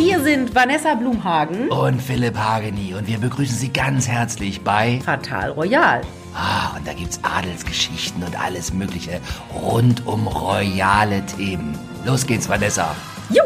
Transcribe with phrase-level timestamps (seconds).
[0.00, 5.50] Hier sind Vanessa Blumhagen und Philipp Hageni und wir begrüßen Sie ganz herzlich bei Fatal
[5.50, 6.00] Royal.
[6.34, 9.20] Ah, und da gibt's Adelsgeschichten und alles Mögliche
[9.54, 11.78] rund um royale Themen.
[12.06, 12.96] Los geht's, Vanessa.
[13.28, 13.42] Jo!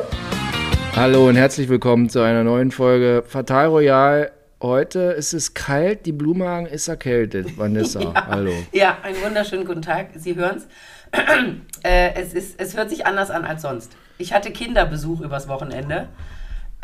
[0.95, 4.31] Hallo und herzlich willkommen zu einer neuen Folge Fatal Royal.
[4.63, 7.59] Heute ist es kalt, die Blumenhagen ist erkältet.
[7.59, 8.27] Vanessa, ja.
[8.29, 8.53] hallo.
[8.71, 10.11] Ja, einen wunderschönen guten Tag.
[10.15, 10.69] Sie hören's.
[11.83, 13.91] äh, es, ist, es hört sich anders an als sonst.
[14.19, 16.09] Ich hatte Kinderbesuch übers Wochenende.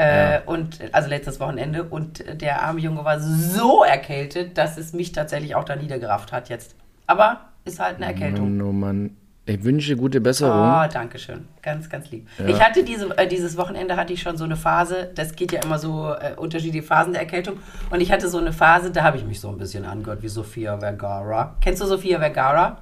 [0.00, 0.42] Äh, ja.
[0.46, 5.54] und also letztes Wochenende und der arme Junge war so erkältet, dass es mich tatsächlich
[5.54, 6.74] auch da niedergerafft hat jetzt.
[7.06, 8.56] Aber ist halt eine Erkältung.
[8.56, 9.16] Mann, oh Mann.
[9.44, 10.58] Ich wünsche gute Besserung.
[10.58, 11.48] Oh, danke schön.
[11.60, 12.26] Ganz, ganz lieb.
[12.38, 12.46] Ja.
[12.46, 15.60] Ich hatte diese, äh, dieses Wochenende hatte ich schon so eine Phase, das geht ja
[15.62, 17.58] immer so äh, unterschiedliche Phasen der Erkältung.
[17.90, 20.28] Und ich hatte so eine Phase, da habe ich mich so ein bisschen angehört wie
[20.28, 21.56] Sophia Vergara.
[21.60, 22.78] Kennst du Sophia Vergara?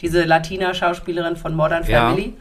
[0.00, 2.28] Diese Latina-Schauspielerin von Modern Family?
[2.28, 2.32] Ja.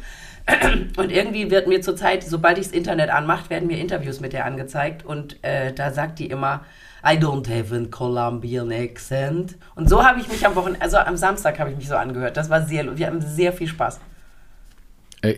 [0.98, 4.46] Und irgendwie wird mir zurzeit, sobald ich das Internet anmacht, werden mir Interviews mit der
[4.46, 5.04] angezeigt.
[5.04, 6.64] Und äh, da sagt die immer,
[7.04, 9.58] I don't have a Colombian accent.
[9.76, 12.38] Und so habe ich mich am Wochenende, also am Samstag habe ich mich so angehört.
[12.38, 14.00] Das war sehr, wir haben sehr viel Spaß.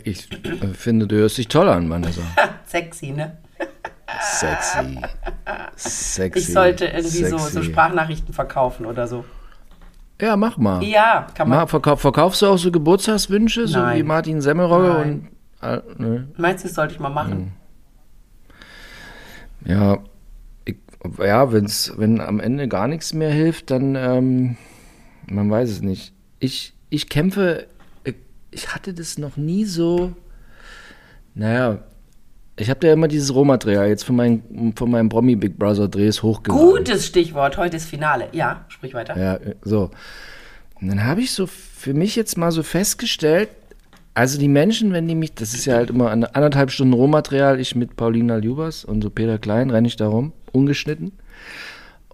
[0.04, 0.28] Ich
[0.74, 2.22] finde, du hörst dich toll an, Vanessa.
[2.66, 3.38] Sexy, ne?
[4.22, 5.00] Sexy.
[5.76, 6.40] Sexy.
[6.40, 9.24] Ich sollte irgendwie so, so Sprachnachrichten verkaufen oder so.
[10.20, 10.84] Ja, mach mal.
[10.84, 11.60] Ja, kann man.
[11.60, 13.70] Mal, verkauf, verkaufst du auch so Geburtstagswünsche, Nein.
[13.70, 15.28] so wie Martin Semmelrogge und.
[15.62, 16.28] Äh, ne?
[16.38, 17.54] Meinst du, das sollte ich mal machen?
[19.64, 19.72] Hm.
[19.72, 20.00] Ja,
[20.66, 20.78] ich,
[21.20, 24.58] ja, wenn's, wenn am Ende gar nichts mehr hilft, dann, ähm,
[25.28, 26.14] man weiß es nicht.
[26.40, 27.68] Ich, ich kämpfe,
[28.52, 30.14] ich hatte das noch nie so,
[31.34, 31.80] naja,
[32.60, 36.24] ich habe ja immer dieses Rohmaterial jetzt von, mein, von meinem Promi Big Brother Drehs
[36.24, 36.68] hochgeladen.
[36.68, 38.30] Gutes Stichwort, heute ist Finale.
[38.32, 39.18] Ja, sprich weiter.
[39.18, 39.92] Ja, so.
[40.82, 43.50] Und dann habe ich so für mich jetzt mal so festgestellt,
[44.16, 47.60] also die Menschen, wenn die mich, das ist ja halt immer eine anderthalb Stunden Rohmaterial,
[47.60, 51.12] ich mit Paulina Ljubas und so Peter Klein renne ich da rum, ungeschnitten.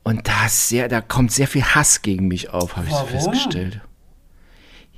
[0.04, 3.80] Und da, sehr, da kommt sehr viel Hass gegen mich auf, habe ich so festgestellt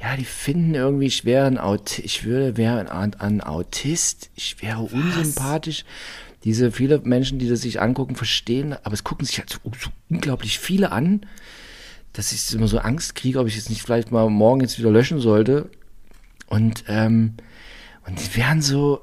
[0.06, 4.62] ja, die finden irgendwie, ich wäre ein Aut ich würde, wäre ein, ein, Autist, ich
[4.62, 4.94] wäre Was?
[4.94, 5.84] unsympathisch.
[6.44, 9.90] Diese viele Menschen, die das sich angucken, verstehen, aber es gucken sich halt so, so
[10.12, 11.26] unglaublich viele an,
[12.14, 14.92] dass ich immer so Angst kriege, ob ich jetzt nicht vielleicht mal morgen jetzt wieder
[14.92, 15.72] löschen sollte.
[16.46, 17.34] Und, ähm,
[18.06, 19.02] und die werden so,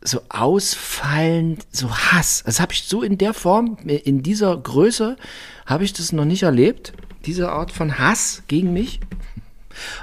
[0.00, 2.42] so ausfallend, so Hass.
[2.46, 5.18] Das habe ich so in der Form, in dieser Größe,
[5.66, 6.94] habe ich das noch nicht erlebt.
[7.26, 9.00] Diese Art von Hass gegen mich.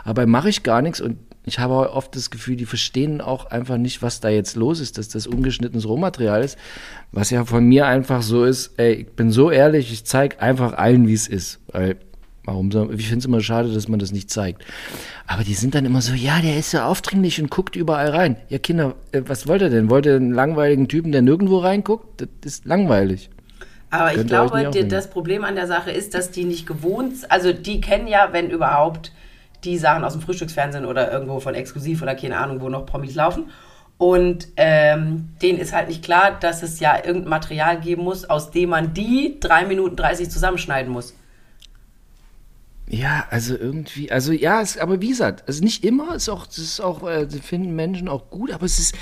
[0.04, 3.78] Aber mache ich gar nichts und ich habe oft das Gefühl, die verstehen auch einfach
[3.78, 6.58] nicht, was da jetzt los ist, dass das ungeschnittenes Rohmaterial ist,
[7.12, 10.74] was ja von mir einfach so ist, ey, ich bin so ehrlich, ich zeige einfach
[10.74, 11.60] allen, wie es ist.
[11.72, 11.98] Weil,
[12.44, 14.64] warum so, ich finde es immer schade, dass man das nicht zeigt.
[15.28, 18.38] Aber die sind dann immer so, ja, der ist so aufdringlich und guckt überall rein.
[18.50, 19.90] Ja, Kinder, äh, was wollt ihr denn?
[19.90, 22.22] Wollt ihr einen langweiligen Typen, der nirgendwo reinguckt?
[22.22, 23.30] Das ist langweilig.
[23.92, 27.82] Aber ich glaube, das Problem an der Sache ist, dass die nicht gewohnt, also die
[27.82, 29.12] kennen ja, wenn überhaupt,
[29.64, 33.16] die Sachen aus dem Frühstücksfernsehen oder irgendwo von Exklusiv oder keine Ahnung, wo noch Promis
[33.16, 33.46] laufen.
[33.98, 38.50] Und ähm, denen ist halt nicht klar, dass es ja irgendein Material geben muss, aus
[38.50, 41.14] dem man die 3 Minuten 30 zusammenschneiden muss.
[42.88, 46.58] Ja, also irgendwie, also ja, es, aber wie gesagt, also nicht immer, ist auch, das
[46.58, 48.96] ist auch, äh, finden Menschen auch gut, aber es ist,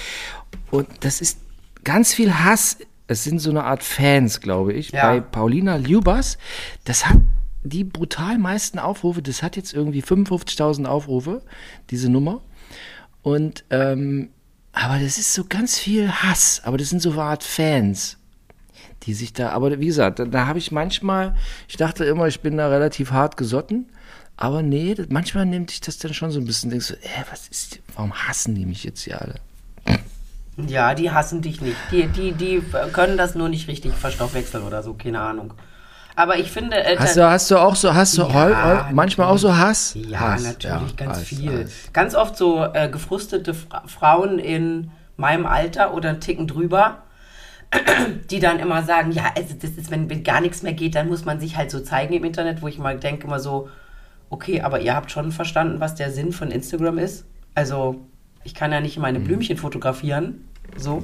[0.72, 1.40] und das ist
[1.84, 2.80] ganz viel Hass.
[3.08, 5.10] Es sind so eine Art Fans, glaube ich, ja.
[5.10, 6.38] bei Paulina Ljubas.
[6.84, 7.18] Das hat
[7.70, 11.42] die brutal meisten Aufrufe, das hat jetzt irgendwie 55.000 Aufrufe,
[11.90, 12.42] diese Nummer.
[13.22, 14.30] Und, ähm,
[14.74, 18.18] aber das ist so ganz viel Hass, aber das sind so Art Fans,
[19.04, 21.36] die sich da, aber wie gesagt, da, da habe ich manchmal,
[21.68, 23.88] ich dachte immer, ich bin da relativ hart gesotten,
[24.38, 27.00] aber nee, das, manchmal nimmt sich das dann schon so ein bisschen, denkst du, so,
[27.00, 29.36] äh, was ist, warum hassen die mich jetzt hier alle?
[30.58, 31.78] Ja, die hassen dich nicht.
[31.92, 35.54] Die, die, die können das nur nicht richtig verstoffwechseln oder so, keine Ahnung.
[36.18, 36.76] Aber ich finde.
[36.84, 39.96] Äh, hast, du, hast du auch so, hast du ja, manchmal auch so Hass?
[39.96, 41.64] Ja, Hass, natürlich, ja, ganz Hass, viel.
[41.66, 41.94] Hass.
[41.94, 47.04] Ganz oft so äh, gefrustete Fra Frauen in meinem Alter oder einen Ticken drüber,
[48.32, 51.08] die dann immer sagen, ja, also das ist, wenn, wenn gar nichts mehr geht, dann
[51.08, 53.70] muss man sich halt so zeigen im Internet, wo ich mal denke, immer so,
[54.32, 57.26] okay, aber ihr habt schon verstanden, was der Sinn von Instagram ist.
[57.54, 58.08] Also,
[58.44, 59.26] ich kann ja nicht meine mhm.
[59.26, 61.04] Blümchen fotografieren so.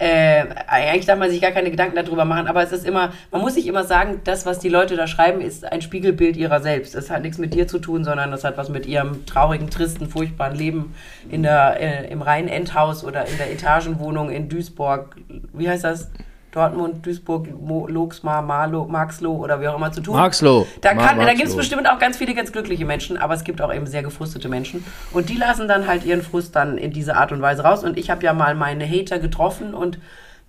[0.00, 3.40] Äh, eigentlich darf man sich gar keine Gedanken darüber machen, aber es ist immer, man
[3.40, 6.94] muss sich immer sagen, das, was die Leute da schreiben, ist ein Spiegelbild ihrer selbst.
[6.94, 10.08] Es hat nichts mit dir zu tun, sondern das hat was mit ihrem traurigen, tristen,
[10.08, 10.94] furchtbaren Leben
[11.30, 15.16] in der, äh, im reinen Endhaus oder in der Etagenwohnung in Duisburg.
[15.52, 16.10] Wie heißt das?
[16.52, 17.46] Dortmund, Duisburg,
[17.88, 20.16] Loxmar, Marlo, Marxloh oder wie auch immer zu tun.
[20.16, 20.66] Marxloh.
[20.80, 23.60] Da, kann, da gibt es bestimmt auch ganz viele ganz glückliche Menschen, aber es gibt
[23.60, 24.84] auch eben sehr gefrustete Menschen.
[25.12, 27.84] Und die lassen dann halt ihren Frust dann in diese Art und Weise raus.
[27.84, 29.98] Und ich habe ja mal meine Hater getroffen und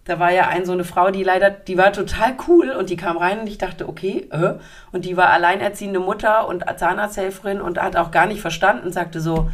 [0.06, 2.96] Da war ja ein so eine Frau, die leider, die war total cool und die
[2.96, 4.56] kam rein und ich dachte, okay, äh,
[4.92, 9.52] und die war alleinerziehende Mutter und Zahnarzthelferin und hat auch gar nicht verstanden, sagte so,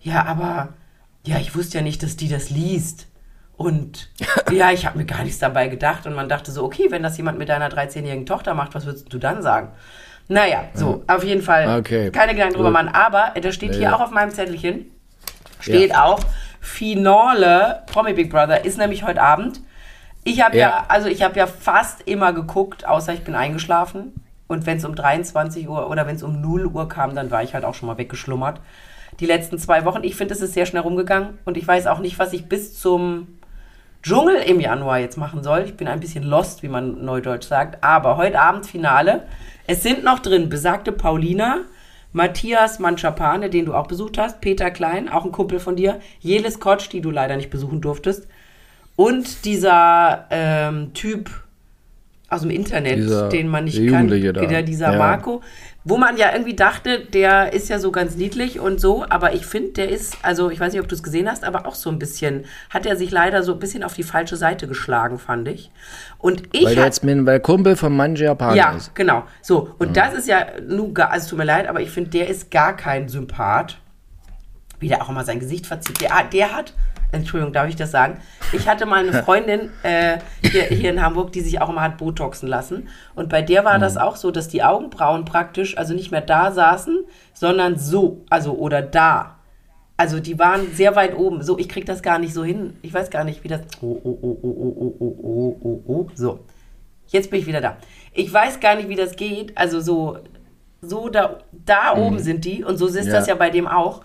[0.00, 0.70] ja, aber,
[1.24, 3.06] ja, ich wusste ja nicht, dass die das liest.
[3.62, 4.10] Und
[4.50, 7.16] ja, ich habe mir gar nichts dabei gedacht und man dachte so, okay, wenn das
[7.16, 9.68] jemand mit deiner 13-jährigen Tochter macht, was würdest du dann sagen?
[10.28, 12.10] Naja, so, auf jeden Fall Okay.
[12.10, 12.88] keine Gedanken drüber machen.
[12.88, 13.96] Aber da steht hier Ja.
[13.96, 14.86] auch auf meinem Zettelchen,
[15.60, 16.20] steht auch,
[16.60, 19.60] Finale Promi Big Brother ist nämlich heute Abend.
[20.24, 20.68] Ich habe ja.
[20.68, 20.84] Ja.
[20.88, 24.12] also ich habe ja fast immer geguckt, außer ich bin eingeschlafen.
[24.46, 27.42] Und wenn es um 23 Uhr oder wenn es um 0 Uhr kam, dann war
[27.42, 28.60] ich halt auch schon mal weggeschlummert.
[29.20, 31.98] Die letzten zwei Wochen, ich finde, es ist sehr schnell rumgegangen und ich weiß auch
[32.00, 33.28] nicht, was ich bis zum
[34.02, 35.62] Dschungel im Januar jetzt machen soll.
[35.66, 37.82] Ich bin ein bisschen lost, wie man neudeutsch sagt.
[37.84, 39.22] Aber heute Abend Finale.
[39.66, 41.58] Es sind noch drin besagte Paulina,
[42.12, 46.58] Matthias Manschapane, den du auch besucht hast, Peter Klein, auch ein Kumpel von dir, Jelis
[46.60, 48.26] Kotsch, die du leider nicht besuchen durftest.
[48.96, 51.30] Und dieser ähm, Typ
[52.28, 54.62] aus dem Internet, Dieser- den man nicht der kann, Jugendliche da.
[54.62, 54.98] dieser Ja.
[54.98, 55.42] Marco,
[55.84, 59.46] wo man ja irgendwie dachte, der ist ja so ganz niedlich und so, aber ich
[59.46, 61.90] finde, der ist, also ich weiß nicht, ob du es gesehen hast, aber auch so
[61.90, 65.48] ein bisschen, hat er sich leider so ein bisschen auf die falsche Seite geschlagen, fand
[65.48, 65.72] ich.
[66.18, 68.94] Und ich Weil der jetzt mit, weil Kumpel von Manji Japan ja, ist.
[68.94, 69.24] genau.
[69.40, 72.10] So, und das ist ja nun gar, also es tut mir leid, aber ich finde,
[72.10, 73.78] der ist gar kein Sympath.
[74.78, 76.00] Wie der auch immer sein Gesicht verzieht.
[76.00, 76.74] Der, der hat,
[77.12, 78.20] Entschuldigung, darf ich das sagen?
[78.52, 81.98] Ich hatte mal eine Freundin äh, hier, hier in Hamburg, die sich auch immer hat
[81.98, 82.88] Botoxen lassen.
[83.14, 86.52] Und bei der war das auch so, dass die Augenbrauen praktisch, also nicht mehr da
[86.52, 87.04] saßen,
[87.34, 89.36] sondern so, also oder da.
[89.98, 91.42] Also die waren sehr weit oben.
[91.42, 92.76] So, ich krieg das gar nicht so hin.
[92.80, 93.60] Ich weiß gar nicht, wie das.
[93.82, 96.10] Oh, oh, oh, oh, oh, oh, oh, oh, oh, oh.
[96.14, 96.40] So.
[97.08, 97.76] Jetzt bin ich wieder da.
[98.14, 99.56] Ich weiß gar nicht, wie das geht.
[99.56, 100.18] Also so,
[100.80, 103.12] so da, da oben sind die und so ist Ja.
[103.12, 104.00] das ja bei dem auch.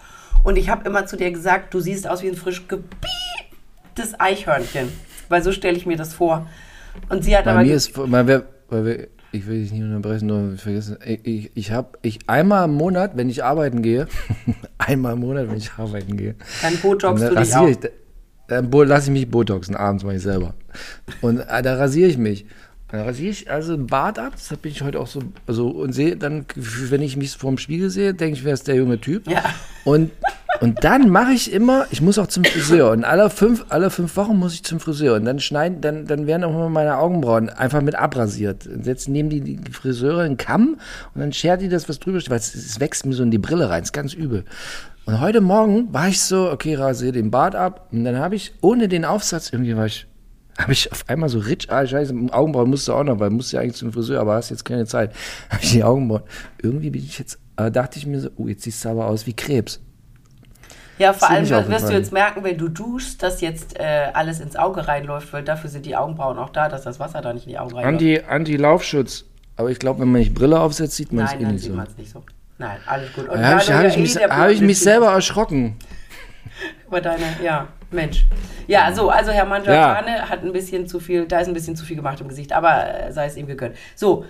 [0.48, 4.88] Und ich habe immer zu dir gesagt, du siehst aus wie ein frisch gepieptes Eichhörnchen.
[5.28, 6.48] Weil so stelle ich mir das vor.
[7.10, 7.64] Und sie hat Bei aber.
[7.64, 11.00] mir ist, weil wir, weil wir, ich will dich nicht unterbrechen, nur vergessen.
[11.06, 14.08] Ich, ich, ich habe, ich einmal im Monat, wenn ich arbeiten gehe,
[14.78, 17.68] einmal im Monat, wenn ich arbeiten gehe, dann botoxst dann du dich auch.
[17.68, 17.80] ich,
[18.48, 20.54] dann lasse ich mich botoxen, abends mache ich selber.
[21.20, 22.46] Und äh, da rasiere ich mich.
[22.88, 25.92] Dann rasiere ich also den Bart ab, das bin ich heute auch so, also und
[25.92, 29.30] sehe dann, wenn ich mich vorm Spiegel sehe, denke ich, wer ist der junge Typ.
[29.30, 29.44] Ja.
[29.84, 30.12] Und,
[30.60, 32.92] und dann mache ich immer, ich muss auch zum Friseur.
[32.92, 35.16] Und alle fünf, alle fünf Wochen muss ich zum Friseur.
[35.16, 38.66] Und dann schneiden, dann, dann werden auch immer meine Augenbrauen einfach mit abrasiert.
[38.66, 40.78] Und jetzt nehmen die, die Friseure einen Kamm
[41.14, 43.32] und dann schert die das, was drüber steht, weil es, es wächst mir so in
[43.32, 43.84] die Brille rein.
[43.84, 44.46] ist ganz übel.
[45.06, 47.88] Und heute Morgen war ich so, okay, rasiere den Bart ab.
[47.92, 50.08] Und dann habe ich, ohne den Aufsatz, irgendwie war ich,
[50.58, 53.54] habe ich auf einmal so rich, ah, scheiße, Augenbrauen musst du auch noch, weil musst
[53.54, 55.14] ja eigentlich zum Friseur, aber hast jetzt keine Zeit.
[55.50, 56.24] Habe ich die Augenbrauen.
[56.62, 59.28] Irgendwie bin ich jetzt, äh, dachte ich mir so, oh, jetzt siehst du aber aus
[59.28, 59.80] wie Krebs.
[60.98, 64.56] Ja, vor allem wirst du jetzt merken, wenn du duschst, dass jetzt äh, alles ins
[64.56, 67.52] Auge reinläuft, weil dafür sind die Augenbrauen auch da, dass das Wasser da nicht in
[67.52, 67.94] die Augen reinläuft.
[67.94, 69.26] Anti, Anti-Laufschutz.
[69.56, 71.72] Aber ich glaube, wenn man nicht Brille aufsetzt, sieht man es Nein, eh nicht sieht
[71.72, 71.78] so.
[71.78, 72.24] man es nicht so.
[72.60, 73.28] Nein, alles gut.
[73.28, 75.78] Und Da habe ich, du hab ja ich, eh mich, hab ich mich selber erschrocken.
[76.88, 78.26] Über deine, ja, Mensch.
[78.68, 81.86] Ja, so, also Herr Mangiapane hat ein bisschen zu viel, da ist ein bisschen zu
[81.86, 83.76] viel gemacht im Gesicht, aber äh, sei es ihm gegönnt.
[83.96, 84.26] So,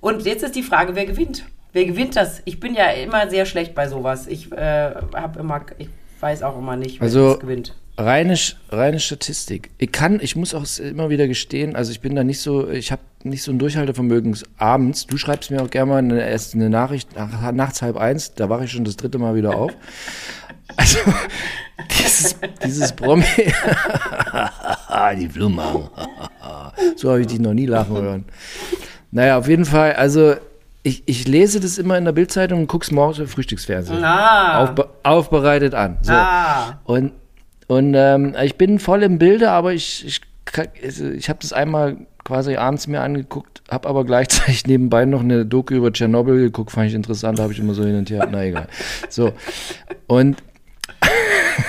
[0.00, 1.44] und jetzt ist die Frage, wer gewinnt?
[1.74, 2.40] Wer gewinnt das?
[2.44, 4.28] Ich bin ja immer sehr schlecht bei sowas.
[4.28, 5.88] Ich äh, habe immer, ich
[6.20, 7.74] weiß auch immer nicht, wer Also- das gewinnt.
[7.96, 8.36] Reine,
[8.70, 9.70] reine Statistik.
[9.78, 12.90] Ich kann, ich muss auch immer wieder gestehen, also ich bin da nicht so, ich
[12.90, 15.06] habe nicht so ein Durchhaltevermögen abends.
[15.06, 18.48] Du schreibst mir auch gerne mal eine, erst eine Nachricht nach, nachts halb eins, da
[18.48, 19.72] wache ich schon das dritte Mal wieder auf.
[20.76, 20.98] Also,
[22.00, 23.22] dieses, dieses Promi.
[25.18, 25.90] Die Blume.
[26.96, 28.24] so habe ich dich noch nie lachen hören.
[29.12, 30.34] Naja, auf jeden Fall, also
[30.84, 34.04] ich, ich lese das immer in der Bildzeitung und guck's morgens im Frühstücksfernsehen.
[34.04, 34.62] Ah.
[34.62, 35.96] Aufbe aufbereitet an.
[36.02, 36.12] So.
[36.12, 36.78] Ah.
[36.84, 37.12] Und,
[37.66, 40.20] und ähm, ich bin voll im Bilde, aber ich, ich,
[40.84, 45.46] also ich habe das einmal quasi abends mir angeguckt, habe aber gleichzeitig nebenbei noch eine
[45.46, 48.44] Doku über Tschernobyl geguckt, fand ich interessant, habe ich immer so hin und her, na
[48.44, 48.68] egal.
[49.08, 49.32] So.
[50.06, 50.42] Und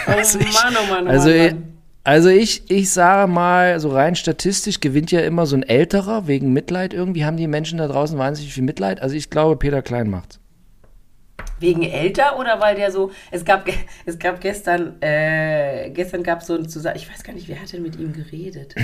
[0.07, 1.74] Oh Mann, oh Mann, oh also, Mann, ich- Mann.
[2.05, 6.53] Also ich, ich sage mal, so rein statistisch gewinnt ja immer so ein älterer wegen
[6.53, 7.25] Mitleid irgendwie.
[7.25, 9.01] Haben die Menschen da draußen wahnsinnig viel Mitleid?
[9.01, 10.39] Also ich glaube, Peter Klein macht's.
[11.59, 13.67] Wegen älter oder weil der so, es gab,
[14.05, 17.59] es gab gestern, äh, gestern gab es so ein Zusammen, ich weiß gar nicht, wer
[17.59, 18.75] hat denn mit ihm geredet?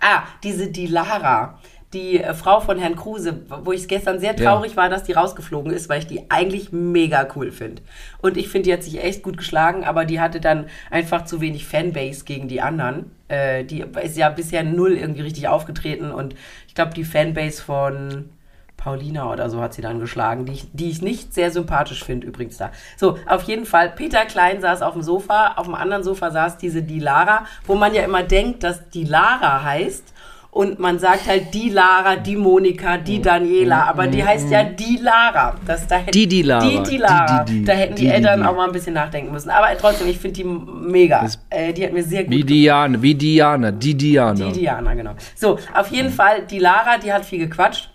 [0.00, 1.75] ah, diese Dilara, die
[2.18, 4.52] äh, Frau von Herrn Kruse, wo ich gestern sehr Ja.
[4.52, 7.82] traurig war, dass die rausgeflogen ist, weil ich die eigentlich mega cool finde.
[8.22, 11.40] Und ich finde, die hat sich echt gut geschlagen, aber die hatte dann einfach zu
[11.40, 13.10] wenig Fanbase gegen die anderen.
[13.28, 16.34] Äh, die ist ja bisher null irgendwie richtig aufgetreten und
[16.68, 18.30] ich glaube, die Fanbase von
[18.76, 22.26] Paulina oder so hat sie dann geschlagen, die ich, die ich nicht sehr sympathisch finde
[22.26, 22.70] übrigens da.
[22.96, 26.58] So, auf jeden Fall, Peter Klein saß auf dem Sofa, auf dem anderen Sofa saß
[26.58, 30.12] diese die Lara, wo man ja immer denkt, dass die Lara heißt
[30.56, 34.96] und man sagt halt die Lara, die Monika, die Daniela, aber die heißt ja die
[34.96, 35.54] Lara.
[35.66, 36.66] Das, da hätten, Die, die Lara.
[36.66, 37.44] Die, die Lara.
[37.44, 37.64] Die, die, die.
[37.66, 38.46] da hätten die, Eltern die.
[38.46, 39.50] auch mal ein bisschen nachdenken müssen.
[39.50, 41.28] Aber trotzdem, ich finde die mega.
[41.50, 44.46] Äh, die hat mir sehr gut Wie Diana, wie Diana, die Diana.
[44.46, 45.12] die Diana, genau.
[45.34, 47.90] So, auf jeden Fall, die Lara, die hat viel gequatscht.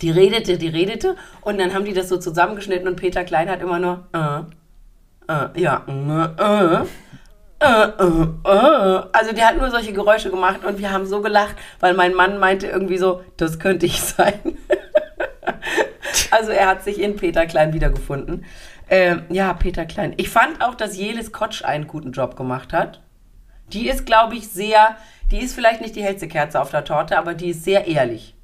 [0.00, 1.16] Die redete, die redete.
[1.40, 5.60] Und dann haben die das so zusammengeschnitten und Peter Klein hat immer nur, äh, äh,
[5.60, 6.86] ja, äh, äh.
[7.60, 9.02] Äh, äh, äh.
[9.12, 12.38] Also der hat nur solche Geräusche gemacht und wir haben so gelacht, weil mein Mann
[12.38, 14.40] meinte irgendwie so, das könnte ich sein.
[16.30, 18.46] also er hat sich in Peter Klein wiedergefunden.
[18.88, 20.14] Ähm, ja, Peter Klein.
[20.16, 23.00] Ich fand auch, dass Jelis Kotsch einen guten Job gemacht hat.
[23.72, 24.96] Die ist, glaube ich, sehr,
[25.30, 28.34] die ist vielleicht nicht die hellste Kerze auf der Torte, aber die ist sehr ehrlich.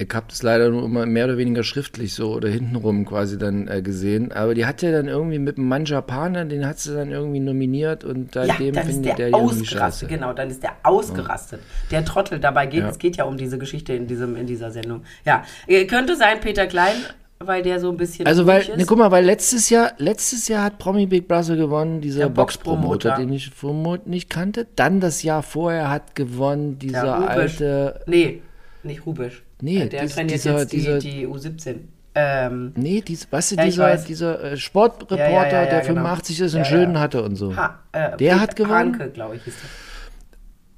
[0.00, 3.66] Ich habe das leider nur immer mehr oder weniger schriftlich so oder hintenrum quasi dann
[3.66, 4.30] äh, gesehen.
[4.30, 7.40] Aber die hat ja dann irgendwie mit dem Mann Japaner, den hat sie dann irgendwie
[7.40, 9.68] nominiert und Ja, seitdem ist findet der der, die ausgerastet.
[9.78, 10.06] scheiße.
[10.06, 11.60] Genau, dann ist der ausgerastet.
[11.90, 12.88] Der Trottel dabei geht, Ja.
[12.90, 15.02] es geht ja um diese Geschichte in, diesem, in dieser Sendung.
[15.24, 16.94] Ja, äh, könnte sein Peter Klein,
[17.40, 20.62] weil der so ein bisschen Also weil, ne, guck mal, weil letztes Jahr, letztes Jahr
[20.62, 23.16] hat Promi Big Brother gewonnen, dieser Boxpromoter, Boxpromoter.
[23.16, 24.68] den ich Promote nicht kannte.
[24.76, 28.42] Dann das Jahr vorher hat gewonnen dieser Ja, alte, Nee,
[28.84, 29.42] nicht Rubisch.
[29.60, 31.74] Nee, der dies- trainiert dieser- jetzt die, dieser- die U17.
[32.14, 34.04] Ähm, nee, dies, weißt du, Ja, dieser, weiß.
[34.04, 35.84] dieser äh, Sportreporter, Ja, ja, der genau.
[36.02, 37.54] 85 ist und Schönen hatte und so.
[37.54, 38.94] ha, äh, Der hat gewonnen?
[38.98, 39.70] Hanke, glaube ich, hieß der.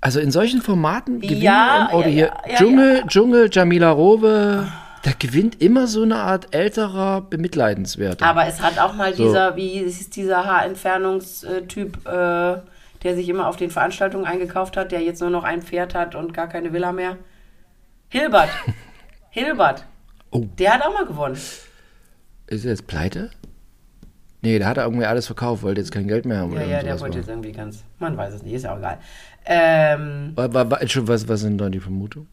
[0.03, 2.33] Also in solchen Formaten gewinnen Ja, oder hier.
[2.57, 4.67] Dschungel, Dschungel, Jamila Rowe,
[5.03, 8.25] da gewinnt immer so eine Art älterer Bemitleidenswerter.
[8.27, 9.25] Aber es hat auch mal So.
[9.25, 12.57] dieser, wie ist dieser Haarentfernungstyp, äh,
[13.03, 16.15] der sich immer auf den Veranstaltungen eingekauft hat, der jetzt nur noch ein Pferd hat
[16.15, 17.17] und gar keine Villa mehr.
[18.11, 18.51] Hilbert.
[19.31, 19.85] Hilbert.
[20.31, 20.45] Oh.
[20.59, 21.35] Der hat auch mal gewonnen.
[21.35, 23.31] ist er jetzt pleite?
[24.43, 26.55] Nee, der hat irgendwie alles verkauft, wollte jetzt kein Geld mehr haben.
[26.55, 27.21] Ja, ja, der wollte war.
[27.21, 27.85] jetzt irgendwie ganz.
[27.99, 28.99] Man weiß es nicht, ist ja auch egal.
[29.45, 32.29] Ähm, Wa- wa- wa- Entschuldigung, was, was sind da die Vermutungen?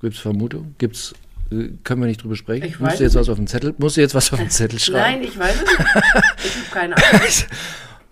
[0.00, 0.74] Gibt's Vermutungen?
[0.78, 1.14] Gibt's,
[1.50, 2.64] äh, können wir nicht drüber sprechen?
[2.66, 4.38] Ich Musst weiß du jetzt es was auf den Zettel, musst du jetzt was auf
[4.38, 4.98] den Zettel schreiben?
[5.20, 5.78] nein, ich weiß es nicht.
[6.44, 7.20] Ich habe keine Ahnung.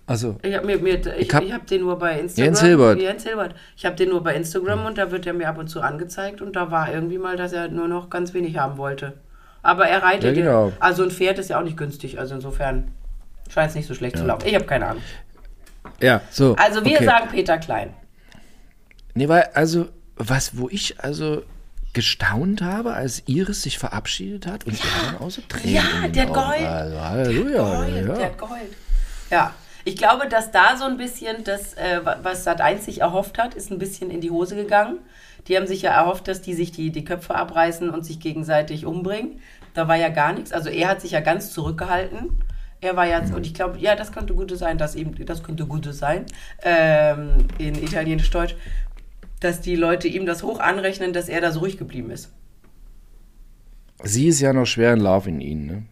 [0.06, 2.44] Also, Ich habe hab- hab den nur bei Instagram.
[2.46, 3.00] Jens Hilbert.
[3.00, 3.54] Jens Hilbert.
[3.76, 6.42] Ich habe den nur bei Instagram und da wird er mir ab und zu angezeigt
[6.42, 9.14] und da war irgendwie mal, dass er nur noch ganz wenig haben wollte.
[9.62, 10.24] Aber er reitet.
[10.24, 10.70] Ja, genau.
[10.70, 12.88] den- Also ein Pferd ist ja auch nicht günstig, also insofern
[13.48, 14.46] scheint es nicht so schlecht zu laufen.
[14.46, 15.02] Ich habe keine Ahnung.
[16.02, 16.54] ja, so.
[16.56, 17.04] Also wir okay.
[17.06, 17.94] sagen Peter Klein.
[19.14, 21.42] Nee, weil, also, was, wo ich also
[21.94, 26.26] gestaunt habe, als Iris sich verabschiedet hat und er dann auch so Tränen Ja, der
[26.26, 26.66] hat geheult.
[26.66, 27.88] Also, Halleluja.
[27.88, 28.02] Ja.
[28.16, 28.60] der hat geheult.
[29.30, 33.54] Ja, ich glaube, dass da so ein bisschen das, äh, was Sat1 sich erhofft hat,
[33.54, 34.98] ist ein bisschen in die Hose gegangen.
[35.46, 38.86] Die haben sich ja erhofft, dass die sich die, die Köpfe abreißen und sich gegenseitig
[38.86, 39.40] umbringen.
[39.74, 40.52] Da war ja gar nichts.
[40.52, 42.42] Also er hat sich ja ganz zurückgehalten.
[42.80, 45.66] Er war ja, und ich glaube, ja, das könnte Gute sein, dass eben, das könnte
[45.66, 46.26] Gute sein,
[46.62, 48.56] ähm, in Italienisch-Deutsch,
[49.40, 52.30] dass die Leute ihm das hoch anrechnen, dass er da so ruhig geblieben ist.
[54.02, 55.82] Sie ist ja noch schwer in Love in ihn, ne?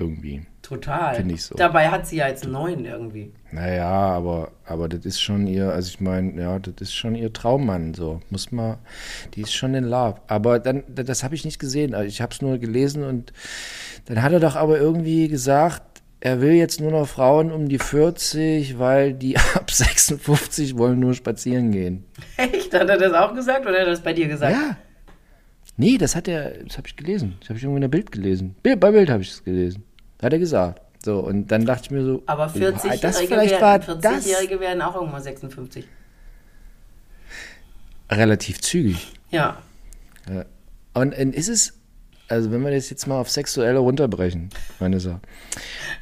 [0.00, 0.42] Irgendwie.
[0.62, 1.14] Total.
[1.14, 1.54] Finde ich so.
[1.56, 3.32] Dabei hat sie ja jetzt neuen irgendwie.
[3.52, 7.32] Naja, aber, aber das ist schon ihr, also ich meine, ja, das ist schon ihr
[7.32, 8.20] Traummann, so.
[8.30, 8.78] Muss man,
[9.34, 10.16] die ist schon in Love.
[10.26, 11.94] Aber dann, das habe ich nicht gesehen.
[11.94, 13.34] Also ich habe es nur gelesen und
[14.06, 15.82] dann hat er doch aber irgendwie gesagt,
[16.20, 21.12] er will jetzt nur noch Frauen um die 40, weil die ab 56 wollen nur
[21.12, 22.04] spazieren gehen.
[22.38, 22.72] Echt?
[22.72, 24.56] Hat er das auch gesagt oder hat er das bei dir gesagt?
[24.56, 24.76] Ja.
[25.76, 27.36] Nee, das hat er, das habe ich gelesen.
[27.40, 28.54] Das habe ich irgendwo in der Bild gelesen.
[28.62, 29.82] Bei Bild habe ich es gelesen.
[30.22, 30.80] Hat er gesagt.
[31.04, 34.26] So, und dann dachte ich mir so, Aber oh, das 40-Jährige vielleicht war werden, das
[34.26, 35.86] 40 werden auch irgendwann 56.
[38.10, 39.12] relativ zügig.
[39.30, 39.62] Ja.
[40.92, 41.78] Und, und ist es,
[42.28, 45.20] also wenn wir das jetzt mal auf Sexuelle runterbrechen, meine Sache,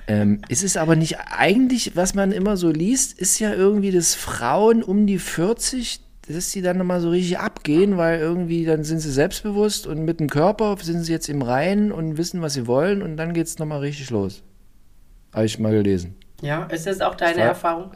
[0.09, 4.15] ähm, ist es aber nicht eigentlich, was man immer so liest, ist ja irgendwie, dass
[4.15, 9.01] Frauen um die 40, dass die dann nochmal so richtig abgehen, weil irgendwie dann sind
[9.01, 12.67] sie selbstbewusst und mit dem Körper sind sie jetzt im Reinen und wissen, was sie
[12.67, 14.43] wollen und dann geht es nochmal richtig los.
[15.33, 16.15] Habe ich mal gelesen.
[16.41, 17.43] Ja, ist das auch deine Voll.
[17.43, 17.93] Erfahrung?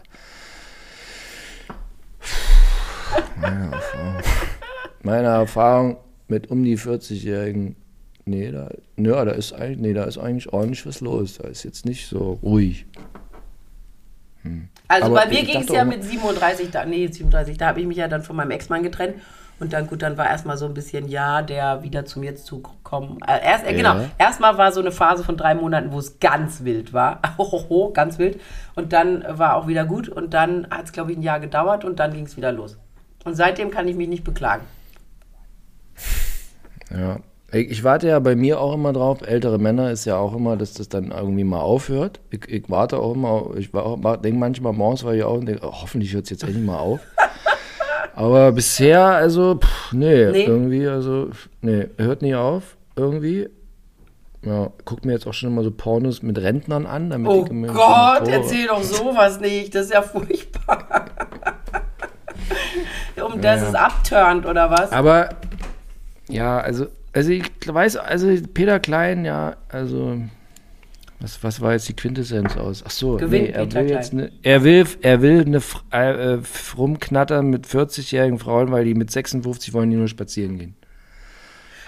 [5.03, 5.97] Meine Erfahrung
[6.29, 7.77] mit um die 40-Jährigen,
[8.25, 11.39] nee, da, ja, da ist eigentlich, nee, da ist eigentlich ordentlich was los.
[11.39, 12.87] Da ist jetzt nicht so ruhig.
[14.93, 17.87] Also Aber bei mir ging es ja mit 37, da, nee, 37, da habe ich
[17.87, 19.15] mich ja dann von meinem Ex-Mann getrennt.
[19.59, 22.61] Und dann, gut, dann war erstmal so ein bisschen, ja, der wieder zu mir zu
[22.83, 23.19] kommen.
[23.27, 24.11] Äh, erst, äh, Genau, Ja.
[24.19, 27.21] erstmal war so eine Phase von drei Monaten, wo es ganz wild war.
[27.39, 28.39] Hohoho, ganz wild.
[28.75, 30.09] Und dann war auch wieder gut.
[30.11, 32.77] Und dann hat es, glaube ich, ein Jahr gedauert und dann ging es wieder los.
[33.25, 34.65] Und seitdem kann ich mich nicht beklagen.
[36.91, 37.19] Ja.
[37.55, 40.73] Ich, warte ja bei mir auch immer drauf, ältere Männer ist ja auch immer, dass
[40.73, 42.21] das dann irgendwie mal aufhört.
[42.31, 46.15] Ich, ich warte auch immer, ich denke manchmal morgens, weil ich auch denke, oh, hoffentlich
[46.15, 47.01] hört es jetzt endlich mal auf.
[48.15, 50.45] Aber bisher, also, pff, nee, Nee?
[50.45, 51.29] irgendwie, also,
[51.61, 53.49] nee, hört nie auf, irgendwie.
[54.45, 57.53] Ja, guck mir jetzt auch schon immer so Pornos mit Rentnern an, damit Oh ich
[57.53, 59.75] mir so Gott, erzähl doch sowas nicht.
[59.75, 61.07] Das ist ja furchtbar.
[63.25, 63.69] um das Ja.
[63.69, 64.91] es abturnt, oder was?
[64.91, 65.29] Aber
[66.29, 70.19] ja, also, also ich weiß, also Peter Klein, ja, also
[71.23, 72.83] was, was war jetzt die Quintessenz aus?
[72.85, 76.41] Ach so, Gewinnt er Peter will jetzt ne, er will, er will eine äh, äh,
[76.77, 80.75] rumknattern mit 40-jährigen Frauen, weil die mit 56 wollen die nur spazieren gehen.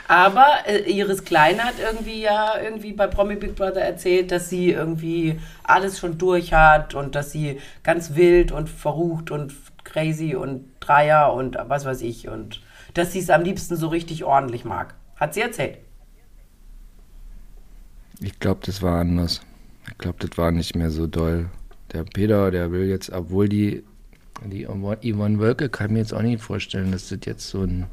[0.06, 4.70] Aber äh, Iris Klein hat irgendwie ja irgendwie bei Promi Big Brother erzählt, dass sie
[4.70, 9.52] irgendwie alles schon durch hat und dass sie ganz wild und verrucht und
[9.82, 12.60] crazy und Dreier und was weiß ich und
[12.92, 14.94] dass sie es am liebsten so richtig ordentlich mag.
[15.16, 15.78] Hat sie erzählt.
[18.20, 19.40] Ich glaube, das war anders.
[19.88, 21.46] Ich glaube, das war nicht mehr so doll.
[21.92, 23.84] Der Peter, der will jetzt, obwohl die,
[24.44, 27.86] die Yvonne Wölke kann mir jetzt auch nicht vorstellen, dass das jetzt so ein.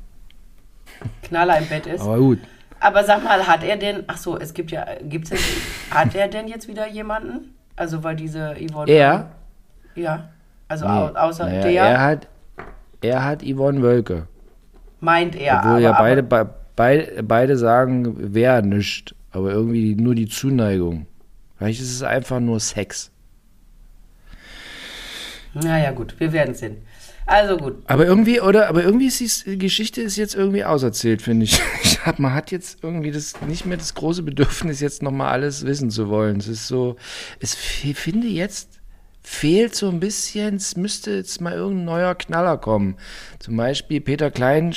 [1.24, 2.02] Knaller im Bett ist.
[2.02, 2.40] Aber gut.
[2.80, 5.46] Aber sag mal, hat er denn, ach so, es gibt ja, gibt's jetzt,
[5.92, 7.54] hat er denn jetzt wieder jemanden?
[7.76, 8.92] Also weil diese Yvonne.
[8.92, 9.32] Er?
[9.96, 10.30] Ja.
[10.68, 10.92] Also Nee.
[10.92, 12.28] au außer Naja, der Er hat,
[13.02, 14.28] er hat Yvonne Wölke.
[15.00, 15.58] meint er.
[15.58, 19.16] Obwohl aber, ja beide, aber, be, beide, sagen, wäre nicht.
[19.32, 21.06] Aber irgendwie nur die Zuneigung.
[21.58, 23.12] Vielleicht ist es einfach nur Sex.
[25.54, 26.78] Naja, gut, wir werden sehen.
[27.26, 27.76] Also gut.
[27.86, 31.62] Aber irgendwie, oder, aber irgendwie ist die Geschichte ist jetzt irgendwie auserzählt, finde ich.
[31.84, 35.66] ich hab, man hat jetzt irgendwie das, nicht mehr das große Bedürfnis, jetzt nochmal alles
[35.66, 36.38] wissen zu wollen.
[36.38, 36.96] Es ist so,
[37.40, 38.82] es finde jetzt,
[39.22, 42.98] fehlt so ein bisschen, es müsste jetzt mal irgendein neuer Knaller kommen.
[43.40, 44.74] Zum Beispiel Peter Klein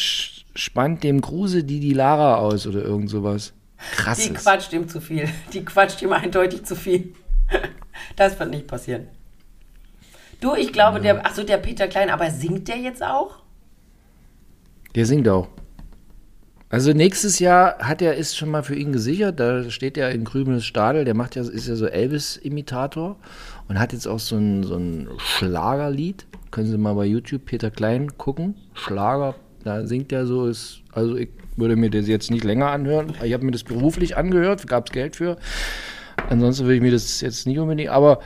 [0.54, 3.52] spannt dem Kruse die die Lara aus oder irgend sowas.
[3.92, 4.28] Krasses.
[4.28, 5.28] Die quatscht ihm zu viel.
[5.52, 7.12] Die quatscht ihm eindeutig zu viel.
[8.16, 9.06] Das wird nicht passieren.
[10.40, 13.38] Du, ich glaube, der, ach so, der Peter Klein, aber singt der jetzt auch?
[14.94, 15.48] Der singt auch.
[16.68, 19.38] Also nächstes Jahr hat er ist schon mal für ihn gesichert.
[19.38, 21.04] Da steht er in Krümels Stadel.
[21.04, 23.16] Der macht ja ist ja so Elvis-Imitator
[23.68, 26.26] und hat jetzt auch so ein, so ein Schlagerlied.
[26.50, 28.56] Können Sie mal bei YouTube Peter Klein gucken.
[28.74, 30.46] Schlager, da singt er so.
[30.46, 33.14] Ist, also ich würde mir das jetzt nicht länger anhören.
[33.22, 35.36] Ich habe mir das beruflich angehört, gab es Geld für.
[36.28, 37.90] Ansonsten würde ich mir das jetzt nicht unbedingt.
[37.90, 38.20] Aber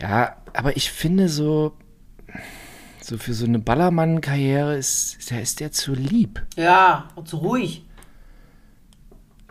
[0.00, 1.72] ja, aber ich finde so
[3.00, 6.42] so für so eine Ballermann-Karriere ist, da ist der zu lieb.
[6.56, 7.83] Ja, und zu ruhig.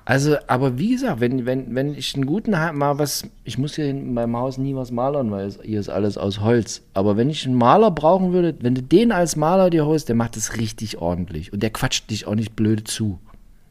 [0.06, 3.89] Also, aber wie gesagt, wenn, wenn, wenn ich einen guten mal was, ich muss hier
[3.89, 6.82] in meinem Haus nie was malern, weil hier ist alles aus Holz.
[6.94, 10.16] Aber wenn ich einen Maler brauchen würde, wenn du den als Maler dir holst, der
[10.16, 11.54] macht das richtig ordentlich.
[11.54, 13.20] Und der quatscht dich auch nicht blöde zu.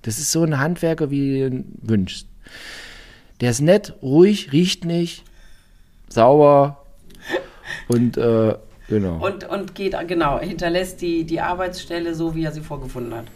[0.01, 2.27] Das ist so ein Handwerker, wie du ihn wünschst.
[3.42, 5.25] Der ist nett, ruhig, riecht nicht,
[6.09, 6.85] sauber
[7.88, 8.55] und äh,
[8.88, 9.25] genau.
[9.25, 13.27] Und, und geht, genau, hinterlässt die, die Arbeitsstelle so, wie er sie vorgefunden hat.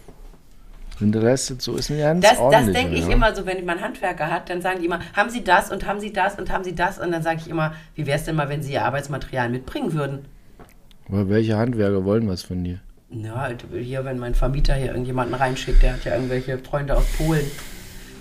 [0.99, 3.13] Und der Rest so ist ganz Das, das denke ich ja.
[3.13, 6.01] immer so, wenn man Handwerker hat, dann sagen die immer, haben Sie das und haben
[6.01, 6.99] Sie das und haben Sie das?
[6.99, 9.93] Und dann sage ich immer, wie wäre es denn mal, wenn Sie Ihr Arbeitsmaterial mitbringen
[9.93, 10.25] würden?
[11.09, 12.81] Aber welche Handwerker wollen was von dir?
[13.11, 17.05] Ja, halt hier, wenn mein Vermieter hier irgendjemanden reinschickt, der hat ja irgendwelche Freunde aus
[17.19, 17.45] Polen.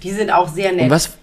[0.04, 0.84] Die sind auch sehr nett.
[0.84, 1.18] Und was,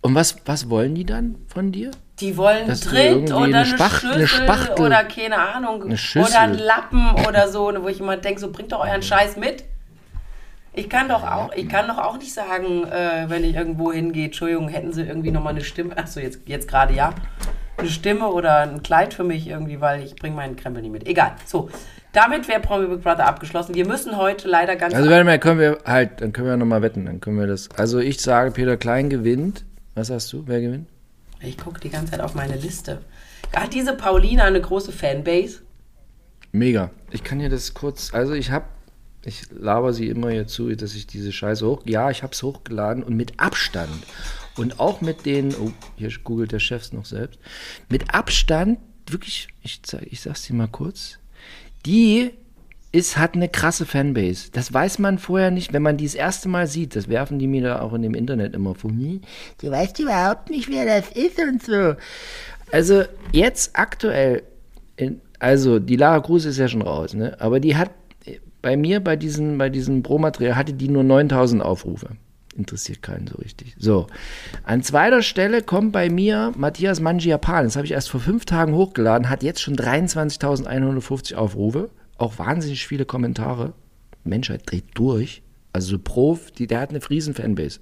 [0.00, 1.90] und was, was wollen die dann von dir?
[2.20, 5.82] Die wollen Dass Tritt oder eine eine, Spach- eine Schüssel Spachtel- oder keine Ahnung.
[5.82, 5.94] eine.
[6.24, 9.64] Oder ein Lappen oder so, wo ich immer denke, so bringt doch euren Scheiß mit.
[10.80, 14.24] Ich kann doch auch, ich kann doch auch nicht sagen, äh, wenn ich irgendwo hingehe,
[14.24, 17.12] Entschuldigung, hätten sie irgendwie nochmal eine Stimme, achso, jetzt, jetzt gerade ja,
[17.76, 21.06] eine Stimme oder ein Kleid für mich irgendwie, weil ich bringe meinen Krempel nicht mit.
[21.06, 21.36] Egal.
[21.44, 21.68] So,
[22.14, 23.74] damit wäre Promi Big Brother abgeschlossen.
[23.74, 26.80] Wir müssen heute leider ganz Also warte mal, können wir halt, dann können wir nochmal
[26.80, 27.68] wetten, dann können wir das.
[27.76, 29.66] Also ich sage, Peter Klein gewinnt.
[29.94, 30.44] Was sagst du?
[30.46, 30.88] Wer gewinnt?
[31.42, 33.02] Ich gucke die ganze Zeit auf meine Liste.
[33.54, 35.60] Hat diese Paulina eine große Fanbase?
[36.52, 36.88] Mega.
[37.10, 38.64] Ich kann dir das kurz, also ich habe,
[39.24, 42.42] ich laber sie immer hier zu, dass ich diese Scheiße hoch, ja, ich habe es
[42.42, 44.04] hochgeladen und mit Abstand
[44.56, 47.38] und auch mit den, oh, hier googelt der Chefs noch selbst,
[47.88, 48.78] mit Abstand,
[49.08, 49.80] wirklich, ich,
[50.10, 51.18] ich sag's dir mal kurz,
[51.86, 52.30] die
[52.92, 54.50] ist, hat eine krasse Fanbase.
[54.52, 56.96] Das weiß man vorher nicht, wenn man die das erste Mal sieht.
[56.96, 58.90] Das werfen die mir da auch in dem Internet immer vor.
[58.90, 59.20] Hm,
[59.60, 61.94] Du weißt überhaupt nicht, wer das ist und so.
[62.72, 64.42] Also jetzt aktuell,
[64.96, 67.36] in, also die Lara Cruz ist ja schon raus, ne?
[67.40, 67.90] aber die hat
[68.62, 72.10] bei mir bei diesem, bei diesem Pro-Material hatte die nur 9000 Aufrufe.
[72.56, 73.74] Interessiert keinen so richtig.
[73.78, 74.06] So.
[74.64, 77.64] An zweiter Stelle kommt bei mir Matthias Mangiapan.
[77.64, 81.90] Das habe ich erst vor fünf Tagen hochgeladen, hat jetzt schon 23.150 Aufrufe.
[82.18, 83.72] Auch wahnsinnig viele Kommentare.
[84.24, 85.42] Menschheit dreht durch.
[85.72, 87.80] Also so Prof, die, der hat eine riesen Fanbase.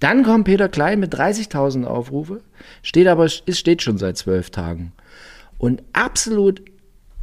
[0.00, 2.42] Dann kommt Peter Klein mit 30.000 Aufrufe,
[2.82, 4.92] steht aber, ist, steht schon seit zwölf Tagen.
[5.58, 6.60] Und absolut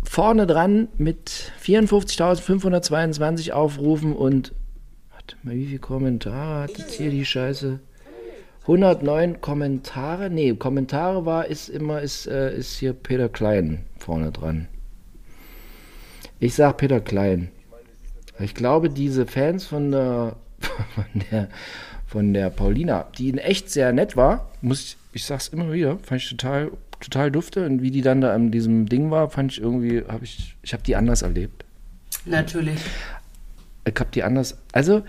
[0.04, 4.54] vorne dran mit 54.522 Aufrufen und,
[5.12, 7.80] warte mal, wie viele Kommentare hat jetzt hier die Scheiße?
[8.64, 14.68] 109 Kommentare, nee, Kommentare war, ist immer, ist, äh, ist hier Peter Klein vorne dran.
[16.40, 17.50] Ich sag Peter Klein.
[18.40, 20.38] Ich glaube, diese Fans von der,
[20.96, 21.50] von der,
[22.08, 25.98] von der Paulina, die in echt sehr nett war, muss ich, ich sag's immer wieder,
[26.00, 26.72] fand ich total,
[27.04, 30.24] total dufte und wie die dann da an diesem Ding war, fand ich irgendwie, habe
[30.24, 31.66] ich, ich habe die anders erlebt.
[32.26, 32.80] Natürlich.
[33.86, 35.04] Ich habe die anders, also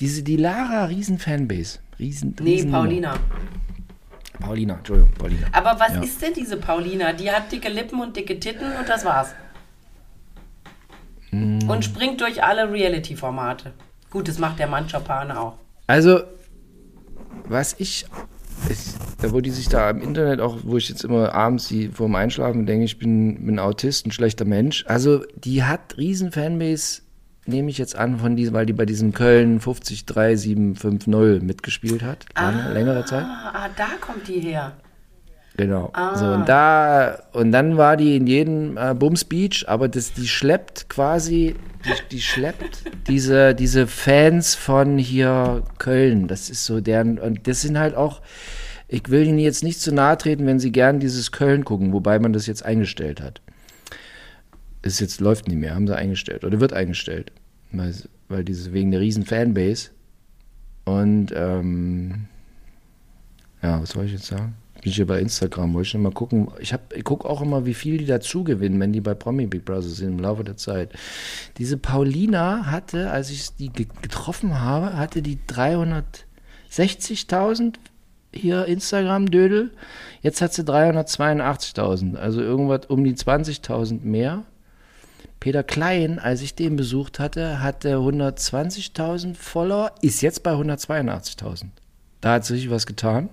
[0.00, 3.14] diese, die Lara, riesen Fanbase, riesen, Nee, riesen Paulina.
[4.40, 5.46] Paulina, Entschuldigung, Paulina.
[5.52, 6.02] Aber was Ja.
[6.02, 7.12] ist denn diese Paulina?
[7.12, 9.34] Die hat dicke Lippen und dicke Titten und das war's.
[11.30, 11.68] Hm.
[11.68, 13.72] Und springt durch alle Reality-Formate.
[14.10, 15.58] Gut, das macht der Mann Chopane auch.
[15.86, 16.22] Also,
[17.44, 18.06] was ich,
[18.70, 21.88] ist, da wo die sich da im Internet auch, wo ich jetzt immer abends die
[21.88, 24.84] vorm Einschlafen denke, ich bin, bin Autist, ein schlechter Mensch.
[24.86, 27.02] Also, die hat riesen Fanbase,
[27.46, 32.72] nehme ich jetzt an, von diesem, weil die bei diesem Köln 503750 mitgespielt hat, lange,
[32.72, 33.24] längere Zeit.
[33.24, 34.72] Ah, ah, da kommt die her.
[35.60, 35.90] Genau.
[35.92, 36.16] Ah.
[36.16, 40.26] So, und da, und dann war die in jedem äh, Bums Beach, aber das, die
[40.26, 46.28] schleppt quasi, die, die schleppt diese, diese Fans von hier Köln.
[46.28, 48.22] Das ist so deren, und das sind halt auch,
[48.88, 52.18] ich will ihnen jetzt nicht zu nahe treten, wenn sie gern dieses Köln gucken, wobei
[52.18, 53.42] man das jetzt eingestellt hat.
[54.80, 57.32] Es jetzt läuft nicht mehr, haben sie eingestellt oder wird eingestellt.
[57.70, 57.94] Weil,
[58.28, 59.90] weil diese wegen der riesen Fanbase.
[60.86, 62.28] Und ähm,
[63.62, 64.54] ja, was soll ich jetzt sagen?
[64.82, 66.48] Bin ich hier bei Instagram, wollte ich mal gucken.
[66.58, 69.66] Ich, ich gucke auch immer, wie viel die dazu gewinnen, wenn die bei Promi Big
[69.66, 70.94] Brother sind im Laufe der Zeit.
[71.58, 77.74] Diese Paulina hatte, als ich die ge getroffen habe, hatte die 360.000
[78.32, 79.72] hier Instagram-Dödel.
[80.22, 84.44] Jetzt hat sie 382.000, also irgendwas um die 20.000 mehr.
[85.40, 91.64] Peter Klein, als ich den besucht hatte, hatte 120.000 Follower, ist jetzt bei 182.000.
[92.20, 93.30] Da hat sich was getan.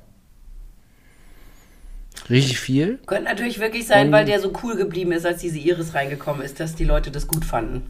[2.29, 2.99] Richtig viel.
[3.05, 6.41] Könnte natürlich wirklich sein, Und- weil der so cool geblieben ist, als diese Iris reingekommen
[6.41, 7.83] ist, dass die Leute das gut fanden.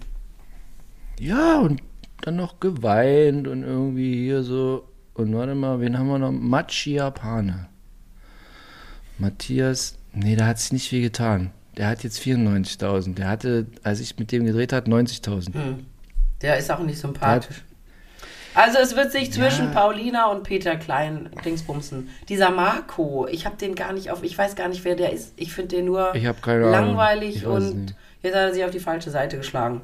[1.20, 1.82] Ja, und
[2.22, 4.88] dann noch geweint und irgendwie hier so.
[5.14, 6.32] Und warte mal, wen haben wir noch?
[6.32, 7.68] Machiapane.
[9.18, 11.52] Matthias, nee, da hat sich nicht viel getan.
[11.76, 13.16] Der hat jetzt 94.000.
[13.18, 15.54] Der hatte, als ich mit dem gedreht hat, 90.000.
[16.42, 17.64] Der ist auch nicht sympathisch.
[18.58, 19.72] Also es wird sich zwischen Ja.
[19.72, 22.10] Paulina und Peter Klein Dingsbumsen.
[22.28, 25.34] Dieser Marco, ich habe den gar nicht auf, ich weiß gar nicht, wer der ist.
[25.36, 27.94] Ich finde den nur langweilig und
[28.24, 29.82] jetzt hat er sich auf die falsche Seite geschlagen.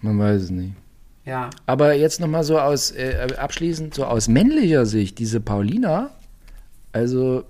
[0.00, 0.72] Man weiß es nicht.
[1.26, 1.50] Ja.
[1.66, 6.08] Aber jetzt nochmal so aus, äh, abschließend, so aus männlicher Sicht, diese Paulina,
[6.92, 7.44] also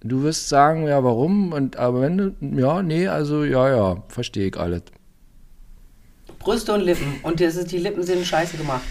[0.00, 1.52] du wirst sagen, ja, warum?
[1.52, 4.82] Und aber wenn du, ja, nee, also ja, ja, verstehe ich alles.
[6.38, 7.16] Brüste und Lippen.
[7.24, 8.82] Und das ist, die Lippen sind scheiße gemacht.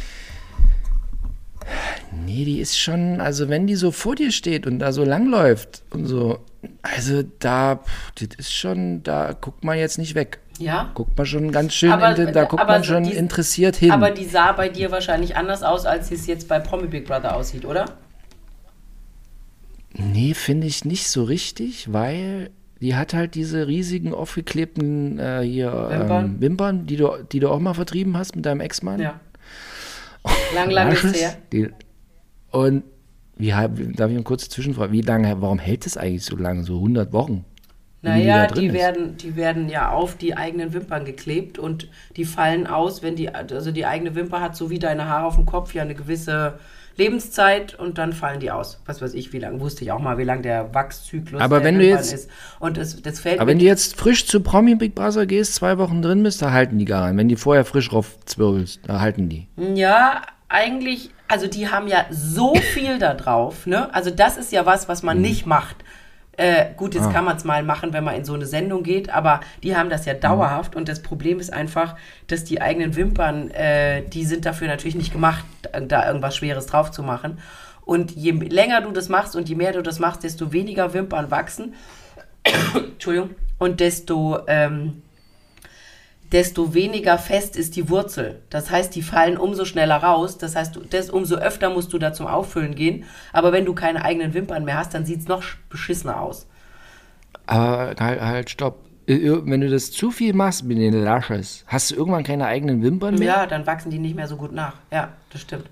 [2.26, 5.84] Nee, die ist schon, also wenn die so vor dir steht und da so langläuft
[5.92, 6.40] und so,
[6.82, 7.80] also da,
[8.20, 10.40] das ist schon, da guckt man jetzt nicht weg.
[10.60, 10.92] Ja?
[10.94, 13.92] Guckt man schon ganz schön, Aber- in, da guckt aber man schon die- interessiert hin.
[13.92, 17.06] Aber die sah bei dir wahrscheinlich anders aus, als sie es jetzt bei Promi Big
[17.08, 17.86] Brother aussieht, oder?
[19.96, 22.50] Nee, finde ich nicht so richtig, weil
[22.82, 26.26] die hat halt diese riesigen aufgeklebten äh, hier Wimpern?
[26.26, 29.00] Ähm, Wimpern, die du, die du auch mal vertrieben hast mit deinem Ex-Mann.
[29.00, 29.20] Ja.
[30.50, 31.14] Lang, lang ist Lashes.
[31.14, 31.38] her.
[31.52, 31.70] Die,
[32.52, 32.84] und
[33.36, 36.76] wie, darf ich eine kurze Zwischenfrage, wie lange, warum hält es eigentlich so lange, so
[36.76, 37.46] 100 Wochen?
[38.06, 38.74] Die Naja, die ist?
[38.74, 43.30] werden, die werden ja auf die eigenen Wimpern geklebt und die fallen aus, wenn die,
[43.34, 46.60] also die eigene Wimper hat, so wie deine Haare auf dem Kopf, ja eine gewisse
[46.96, 48.80] Lebenszeit und dann fallen die aus.
[48.86, 51.66] Was weiß ich, wie lange, wusste ich auch mal, wie lang der Wachszyklus Aber der
[51.66, 52.30] wenn du jetzt- ist.
[52.60, 55.78] Und das, das fällt Aber wenn du jetzt frisch zu Promi Big Brother gehst, zwei
[55.78, 57.18] Wochen drin bist, da halten die gar nicht.
[57.18, 59.48] Wenn die vorher frisch raufzwirbelst, da halten die.
[59.58, 63.94] Ja, eigentlich, also die haben ja so viel da drauf, ne?
[63.94, 65.06] Also das ist ja was, was Mhm.
[65.08, 65.78] man nicht macht.
[66.36, 67.00] Äh, gut, Ah.
[67.00, 69.76] jetzt kann man es mal machen, wenn man in so eine Sendung geht, aber die
[69.76, 74.26] haben das ja dauerhaft und das Problem ist einfach, dass die eigenen Wimpern, äh, die
[74.26, 75.46] sind dafür natürlich nicht gemacht,
[75.88, 77.38] da irgendwas Schweres drauf zu machen.
[77.86, 81.30] Und je länger du das machst und je mehr du das machst, desto weniger Wimpern
[81.30, 81.76] wachsen.
[82.74, 83.32] Entschuldigung.
[83.60, 85.03] Und desto ähm,
[86.34, 88.42] desto weniger fest ist die Wurzel.
[88.50, 90.38] Das heißt, die fallen umso schneller raus.
[90.38, 93.06] Das heißt, du- das, umso öfter musst du da zum Auffüllen gehen.
[93.32, 96.48] Aber wenn du keine eigenen Wimpern mehr hast, dann sieht es noch sch- beschissener aus.
[97.46, 98.80] Aber halt, halt, stopp.
[99.06, 103.16] wenn du das zu viel machst mit den Lashes, hast du irgendwann keine eigenen Wimpern
[103.20, 103.28] mehr?
[103.28, 104.76] Ja, dann wachsen die nicht mehr so gut nach.
[104.92, 105.66] Ja, das stimmt.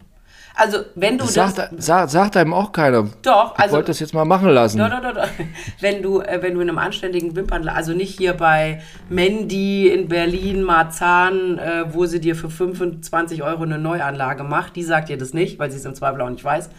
[0.55, 1.55] Also, wenn du Das das.
[1.55, 3.07] sagt, sagt, sagt einem auch keiner.
[3.21, 3.75] Doch, Ich also.
[3.77, 4.77] wollte das jetzt mal machen lassen.
[4.79, 5.27] Doch, doch, doch, doch.
[5.79, 10.07] Wenn du, äh, wenn du in einem anständigen Wimpernladen, also nicht hier bei Mandy in
[10.07, 15.17] Berlin, Marzahn, äh, wo sie dir für 25 Euro eine Neuanlage macht, die sagt dir
[15.17, 16.69] das nicht, weil sie es im Zweifel auch nicht weiß.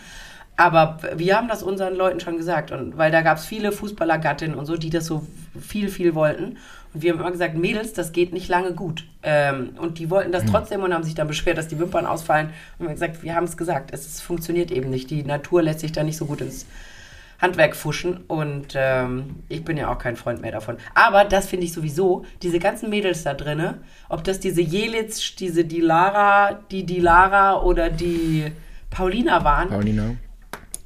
[0.57, 4.57] Aber wir haben das unseren Leuten schon gesagt, und weil da gab es viele Fußballergattinnen
[4.57, 5.27] und so, die das so
[5.61, 6.59] viel, viel wollten.
[6.95, 9.07] Und wir haben immer gesagt, Mädels, das geht nicht lange gut.
[9.23, 12.51] Ähm, und die wollten das trotzdem und haben sich dann beschwert, dass die Wimpern ausfallen.
[12.79, 15.11] Und wir haben gesagt, wir haben es gesagt, es funktioniert eben nicht.
[15.11, 16.67] Die Natur lässt sich da nicht so gut ins
[17.43, 20.77] Handwerk fuschen und ähm, ich bin ja auch kein Freund mehr davon.
[20.95, 25.65] Aber das finde ich sowieso, diese ganzen Mädels da drinne, ob das diese Jelitz, diese
[25.65, 28.53] Dilara, die Dilara oder die
[28.91, 30.15] Paulina waren, Paulina.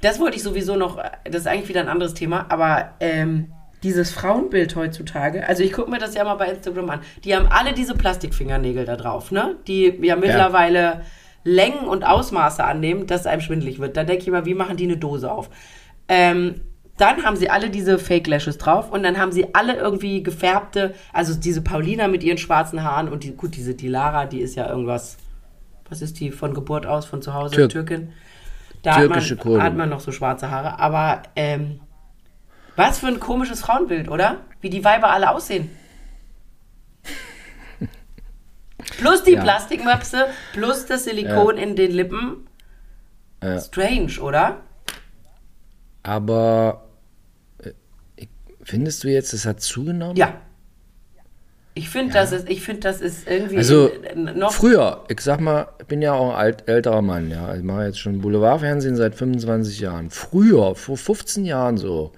[0.00, 4.10] das wollte ich sowieso noch, das ist eigentlich wieder ein anderes Thema, aber ähm, dieses
[4.10, 7.72] Frauenbild heutzutage, also ich gucke mir das ja mal bei Instagram an, die haben alle
[7.72, 9.56] diese Plastikfingernägel da drauf, ne?
[9.66, 11.02] Die ja mittlerweile
[11.44, 13.96] Längen und Ausmaße annehmen, dass es einem schwindelig wird.
[13.96, 15.48] Da denke ich mal, wie machen die eine Dose auf?
[16.08, 16.62] Ähm,
[16.96, 20.94] dann haben sie alle diese Fake Lashes drauf und dann haben sie alle irgendwie gefärbte,
[21.12, 24.68] also diese Paulina mit ihren schwarzen Haaren und die, gut, diese Dilara, die ist ja
[24.68, 25.18] irgendwas,
[25.88, 28.12] was ist die von Geburt aus, von zu Hause, Türk- Türkin?
[28.82, 31.80] Da Türkische hat, man, hat man noch so schwarze Haare, aber ähm,
[32.76, 34.38] was für ein komisches Frauenbild, oder?
[34.60, 35.70] Wie die Weiber alle aussehen.
[38.98, 39.42] Plus die Ja.
[39.42, 42.46] Plastikmöpse, plus das Silikon in den Lippen.
[43.42, 43.60] Ja.
[43.60, 44.60] Strange, oder?
[46.02, 46.86] Aber
[47.62, 47.72] äh,
[48.62, 50.16] findest du jetzt, es hat zugenommen?
[50.16, 50.34] Ja.
[51.74, 54.50] Ich finde, das, ist, ich find, das ist irgendwie Also noch.
[54.52, 57.54] früher, ich sag mal, ich bin ja auch ein alt, älterer Mann, ja.
[57.54, 60.08] Ich mache jetzt schon Boulevardfernsehen seit 25 Jahren.
[60.10, 62.12] Früher, vor 15 Jahren so,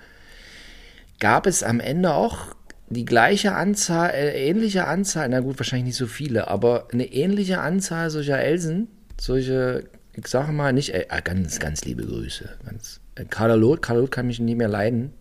[1.20, 2.54] gab es am Ende auch
[2.90, 7.60] die gleiche Anzahl, äh, ähnliche Anzahl, na gut, wahrscheinlich nicht so viele, aber eine ähnliche
[7.60, 8.88] Anzahl solcher Elsen,
[9.20, 12.48] solche, ich sage mal, nicht, äh, ganz, ganz liebe Grüße.
[12.64, 15.12] Ganz, äh, Carla Loth, Carla Loth kann mich nicht mehr leiden.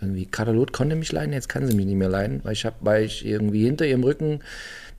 [0.00, 2.66] Irgendwie, Carla Loth konnte mich leiden, jetzt kann sie mich nicht mehr leiden, weil ich,
[2.66, 4.40] hab, weil ich irgendwie hinter ihrem Rücken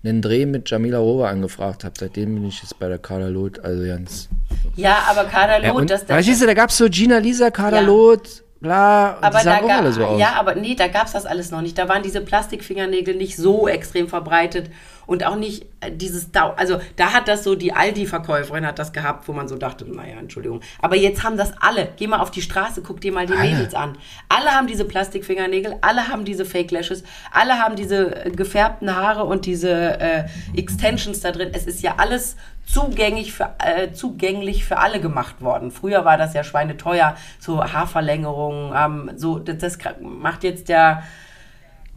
[0.03, 1.93] einen Dreh mit Jamila Rover angefragt habe.
[1.99, 4.29] Seitdem bin ich jetzt bei der Carla Loth, also ganz.
[4.75, 7.19] Ja, aber Kader Ja, Loth, und, das, das, weißt du, da gab es so Gina
[7.19, 7.85] Lisa, Carla Ja.
[7.85, 10.19] Loth, bla, und aber die da sahen auch ga- alle so aus.
[10.19, 11.77] Ja, aber nee, da gab es das alles noch nicht.
[11.77, 14.69] Da waren diese Plastikfingernägel nicht so extrem verbreitet
[15.11, 16.53] und auch nicht äh, dieses Dau.
[16.55, 20.15] Also da hat das so die Aldi-Verkäuferin hat das gehabt, wo man so dachte, naja,
[20.17, 20.61] Entschuldigung.
[20.81, 21.89] Aber jetzt haben das alle.
[21.97, 23.97] Geh mal auf die Straße, guck dir mal die Mädels an.
[24.29, 29.25] Alle haben diese Plastikfingernägel, alle haben diese Fake Lashes, alle haben diese äh, gefärbten Haare
[29.25, 30.23] und diese äh,
[30.55, 31.49] Extensions da drin.
[31.51, 35.71] Es ist ja alles zugänglich für, äh, zugänglich für alle gemacht worden.
[35.71, 41.03] Früher war das ja schweineteuer, so Haarverlängerungen, ähm, so, das, das macht jetzt der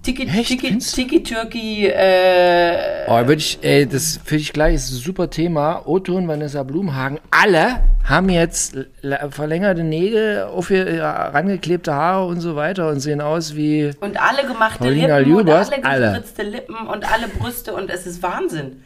[0.04, 0.48] Tiki, Echt?
[0.48, 0.78] Tiki?
[0.78, 5.82] Tiki Türki, äh, Oh, würde ich, ey, das finde ich gleich, ist ein super Thema.
[5.86, 8.76] Otto und Vanessa Blumhagen, alle haben jetzt
[9.30, 13.92] verlängerte Nägel, auf ihr äh, rangeklebte Haare und so weiter und sehen aus wie.
[14.00, 16.06] und alle gemachte Paulina Lippen und alle alle.
[16.12, 18.82] gespritzte Lippen und alle Brüste und es ist Wahnsinn.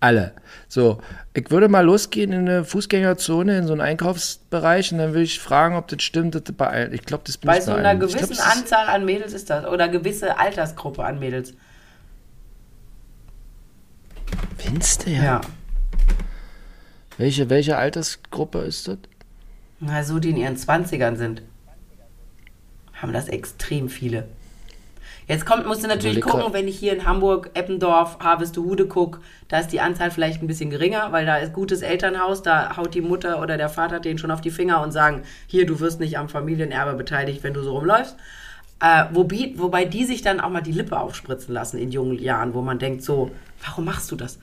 [0.00, 0.32] Alle.
[0.66, 0.98] So,
[1.32, 5.38] ich würde mal losgehen in eine Fußgängerzone, in so einen Einkaufsbereich und dann würde ich
[5.38, 6.34] fragen, ob das stimmt.
[6.34, 9.32] das bei Ich glaube, das bin Bei so bei einer gewissen glaub, Anzahl an Mädels
[9.32, 11.54] ist das oder gewisse Altersgruppe an Mädels.
[14.58, 15.22] Findest du ja?
[15.22, 15.40] Ja.
[17.16, 18.98] Welche, welche Altersgruppe ist das?
[19.78, 21.42] Na, so die in ihren 20ern sind,
[22.94, 24.26] haben das extrem viele.
[25.30, 29.20] Jetzt kommt, musst du natürlich Überleg gucken, wenn ich hier in Hamburg, Eppendorf, Harvestehude gucke,
[29.46, 32.94] da ist die Anzahl vielleicht ein bisschen geringer, weil da ist gutes Elternhaus, da haut
[32.94, 36.00] die Mutter oder der Vater den schon auf die Finger und sagen, hier, du wirst
[36.00, 38.16] nicht am Familienerbe beteiligt, wenn du so rumläufst.
[38.80, 42.52] Äh, wobei, wobei die sich dann auch mal die Lippe aufspritzen lassen in jungen Jahren,
[42.54, 43.30] wo man denkt so,
[43.64, 44.38] warum machst du das?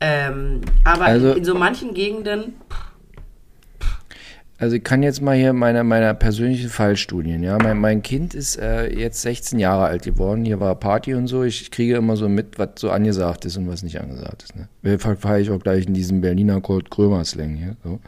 [0.00, 2.54] Ähm, aber Also- in so manchen Gegenden,
[4.62, 7.58] Also ich kann jetzt mal hier meine, meine persönlichen Fallstudien, ja.
[7.60, 11.42] Mein, mein Kind ist äh, jetzt 16 Jahre alt geworden, hier war Party und so.
[11.42, 14.54] Ich kriege immer so mit, was so angesagt ist und was nicht angesagt ist.
[14.54, 14.98] Ne?
[15.00, 17.74] Verfahre ich auch gleich in diesem Berliner Kurt Krömer-Slang hier.
[17.82, 17.98] So.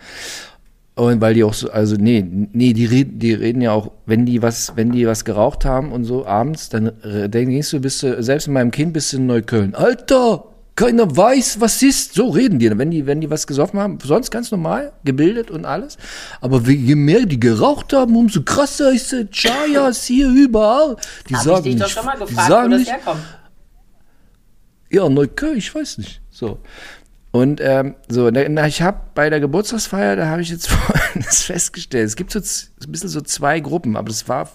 [0.95, 4.25] Und weil die auch so, also nee, nee, die reden, die reden ja auch, wenn
[4.25, 8.05] die was, wenn die was geraucht haben und so abends, dann äh, denkst du, bist
[8.05, 9.75] du, selbst mit meinem Kind bist du in Neukölln.
[9.75, 10.45] Alter,
[10.77, 12.15] keiner weiß, was ist.
[12.15, 13.99] So reden die, wenn die, wenn die was gesoffen haben.
[14.03, 15.99] Sonst ganz normal, gebildet und alles.
[16.41, 19.27] Aber je mehr die geraucht haben, umso krasser ist es.
[19.31, 20.97] Chayas hier überall.
[21.29, 23.23] Die ich sagen dich doch nicht, schon mal gefragt, sagen wo das herkommt.
[24.91, 26.21] ja, Neukölln, ich weiß nicht.
[26.31, 26.59] So.
[27.31, 32.07] Und ähm, so, na, ich habe bei der Geburtstagsfeier, da habe ich jetzt Folgendes festgestellt.
[32.07, 34.51] Es gibt so ein bisschen so zwei Gruppen, aber das war,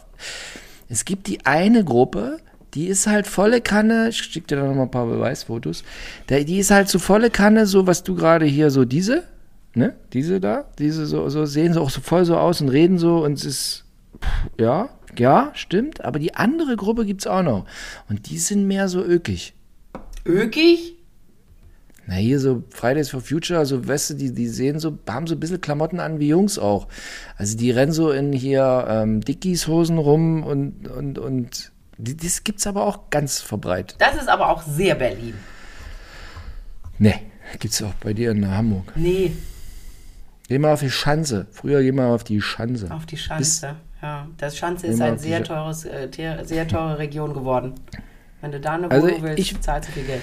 [0.88, 2.40] es gibt die eine Gruppe,
[2.74, 5.84] die ist halt volle Kanne, ich schicke dir da noch mal ein paar Beweisfotos,
[6.30, 9.24] der, die ist halt so volle Kanne, so was du gerade hier, so diese,
[9.74, 12.98] ne, diese da, diese so, so sehen so auch so voll so aus und reden
[12.98, 13.86] so und es ist,
[14.22, 14.30] pff,
[14.60, 17.66] ja, ja, stimmt, aber die andere Gruppe gibt's auch noch
[18.10, 19.54] und die sind mehr so ökig.
[20.26, 20.96] Ökig?
[22.10, 25.36] Na, hier so Fridays for Future, so, weißt du, die, die sehen so, haben so
[25.36, 26.88] ein bisschen Klamotten an wie Jungs auch.
[27.38, 32.84] Also die rennen so in hier ähm, Dickies-Hosen rum und, und, und das gibt's aber
[32.86, 33.96] auch ganz verbreitet.
[34.00, 35.34] Das ist aber auch sehr Berlin.
[36.98, 37.16] Nee,
[37.60, 38.94] gibt's auch bei dir in Hamburg.
[38.96, 39.32] Nee,
[40.48, 41.46] Geh mal auf die Schanze.
[41.52, 42.90] Früher geh mal auf die Schanze.
[42.90, 43.76] auf die Bis- Schanze.
[44.02, 46.10] Ja, das Schanze ist Immer ein auf die sehr teures, äh,
[46.44, 47.76] sehr teure Region geworden.
[48.42, 50.22] Wenn du da eine Also Wohnung willst, ich- zahlst du viel Geld.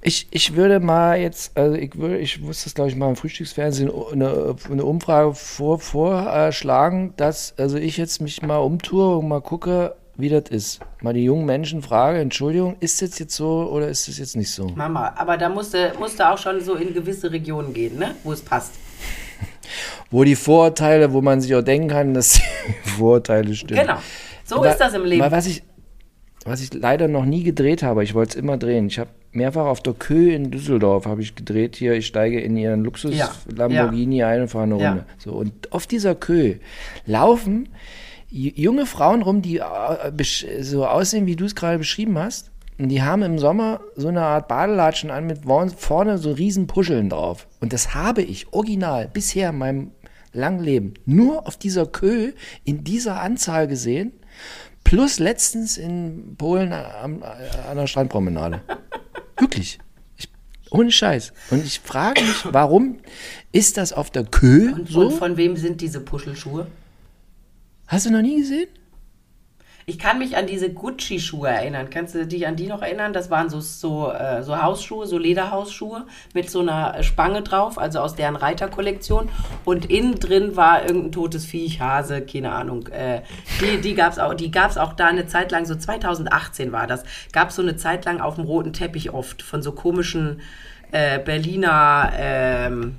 [0.00, 3.16] Ich, ich würde mal jetzt, also ich würde, ich muss das glaube ich mal im
[3.16, 9.42] Frühstücksfernsehen eine, eine Umfrage vor, vorschlagen, dass also ich jetzt mich mal umtue und mal
[9.42, 10.80] gucke, wie das ist.
[11.00, 14.50] Mal die jungen Menschen frage, Entschuldigung, ist das jetzt so oder ist das jetzt nicht
[14.50, 14.66] so?
[14.74, 18.14] Mama, aber da musst du, musst du auch schon so in gewisse Regionen gehen, ne?
[18.24, 18.72] wo es passt.
[20.10, 22.42] Wo die Vorurteile, wo man sich auch denken kann, dass die
[22.96, 23.80] Vorurteile stimmen.
[23.82, 23.98] Genau.
[24.44, 25.20] So Aber- ist das im Leben.
[25.20, 25.62] Mal, was ich,
[26.44, 28.86] was ich leider noch nie gedreht habe, ich wollte es immer drehen.
[28.86, 31.92] Ich habe mehrfach auf der Kö in Düsseldorf habe ich gedreht hier.
[31.92, 34.88] Ich steige in ihren Luxus Ja, Lamborghini ein und fahre eine Ja.
[34.88, 35.04] Runde.
[35.18, 36.54] So und auf dieser Kö
[37.04, 37.68] laufen
[38.30, 42.50] junge Frauen rum, die äh, so aussehen, wie du es gerade beschrieben hast.
[42.78, 46.66] Und die haben im Sommer so eine Art Badelatschen an mit vorn- vorne so riesen
[46.68, 47.48] Puscheln drauf.
[47.60, 49.90] Und das habe ich original bisher in meinem
[50.32, 52.32] langen Leben nur auf dieser Kö
[52.64, 54.12] in dieser Anzahl gesehen.
[54.84, 58.60] Plus letztens in Polen am- an der Strandpromenade.
[59.38, 59.78] Wirklich.
[60.16, 60.28] Ich,
[60.70, 61.32] ohne Scheiß.
[61.50, 62.98] Und ich frage mich, warum
[63.52, 65.00] ist das auf der Kö und, so?
[65.00, 66.68] und von wem sind diese Puschelschuhe?
[67.88, 68.68] Hast du noch nie gesehen?
[69.86, 71.88] Ich kann mich an diese Gucci-Schuhe erinnern.
[71.88, 73.14] Kannst du dich an die noch erinnern?
[73.14, 78.00] Das waren so, so, äh, so Hausschuhe, so Lederhausschuhe mit so einer Spange drauf, also
[78.00, 79.30] aus deren Reiterkollektion.
[79.64, 82.88] Und innen drin war irgendein totes Viech, Hase, keine Ahnung.
[82.88, 83.22] Äh,
[83.62, 87.48] die die gab es auch, auch da eine Zeit lang, so 2018 war das, gab
[87.48, 90.42] es so eine Zeit lang auf dem roten Teppich oft von so komischen
[90.92, 92.12] äh, Berliner.
[92.14, 92.96] Ähm,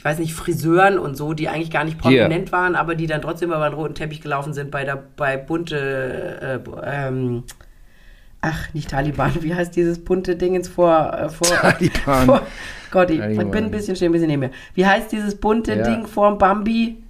[0.00, 3.20] ich weiß nicht, Friseuren und so, die eigentlich gar nicht prominent waren, aber die dann
[3.20, 7.42] trotzdem über den roten Teppich gelaufen sind bei der bei bunte äh, ähm,
[8.40, 12.24] ach, nicht Taliban, wie heißt dieses bunte Dingens vor, äh, vor Taliban.
[12.24, 12.40] Vor,
[12.90, 13.50] Gott, ich Taliban.
[13.50, 14.50] bin ein bisschen stehen, ein bisschen neben mir.
[14.72, 15.82] Wie heißt dieses bunte Ja.
[15.82, 17.02] Ding vorm Bambi?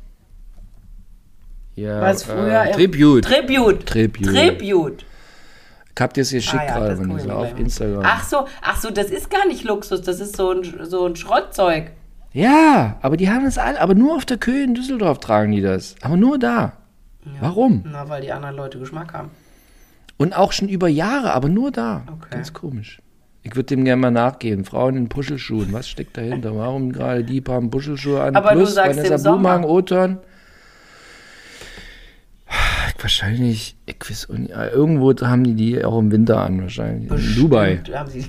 [1.76, 3.24] Ja, Was früher äh, Tribute.
[3.24, 3.86] Tribute.
[3.86, 4.26] Tribute.
[4.34, 5.04] Tribute.
[5.94, 7.56] Ich hab dir das geschickt Ah ja, gerade ich dieser mir auf.
[7.56, 8.02] Instagram.
[8.04, 11.14] Ach so, ach so, das ist gar nicht Luxus, das ist so ein, so ein
[11.14, 11.92] Schrottzeug.
[12.32, 15.62] Ja, aber die haben das alle, aber nur auf der Kö in Düsseldorf tragen die
[15.62, 15.96] das.
[16.00, 16.74] Aber nur da.
[17.40, 17.84] Warum?
[17.86, 19.30] Na, weil die anderen Leute Geschmack haben.
[20.16, 22.02] Und auch schon über Jahre, aber nur da.
[22.06, 22.28] Okay.
[22.30, 23.00] Ganz komisch.
[23.42, 24.64] Ich würde dem gerne mal nachgehen.
[24.64, 25.72] Frauen in Puschelschuhen.
[25.72, 26.54] Was steckt dahinter?
[26.54, 28.36] Warum gerade die haben Puschelschuhe an?
[28.36, 29.66] Aber du Plus sagst Vanessa im Sommer.
[29.66, 30.18] O-Ton.
[33.00, 37.10] Wahrscheinlich, ich weiß nicht, irgendwo haben die die auch im Winter an, wahrscheinlich.
[37.10, 37.76] In Dubai.
[37.76, 38.26] Bestimmt Haben sie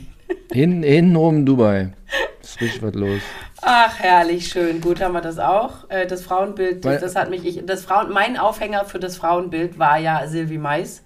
[0.54, 1.94] Hin, hintenrum in Dubai.
[2.56, 3.22] Ist richtig was los.
[3.62, 4.82] Ach, herrlich, schön.
[4.82, 5.90] Gut haben wir das auch.
[5.90, 9.80] Äh, Das Frauenbild, Weil- das, hat mich, ich, das Frauen, mein Aufhänger für das Frauenbild
[9.80, 11.04] war ja Sylvie Mais.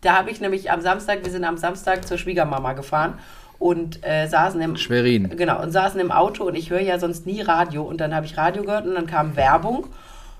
[0.00, 3.18] Da habe ich nämlich am Samstag, wir sind am Samstag zur Schwiegermama gefahren
[3.58, 5.34] und äh, saßen im Schwerin.
[5.36, 8.26] Genau, und saßen im Auto und ich höre ja sonst nie Radio und dann habe
[8.26, 9.86] ich Radio gehört und dann kam Werbung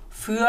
[0.09, 0.47] für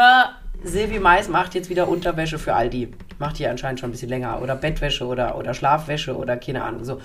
[0.63, 2.91] Silvi Mais macht jetzt wieder Unterwäsche für Aldi.
[3.17, 4.41] Macht die anscheinend schon ein bisschen länger.
[4.41, 6.83] Oder Bettwäsche oder, oder Schlafwäsche oder keine Ahnung.
[6.85, 6.99] So.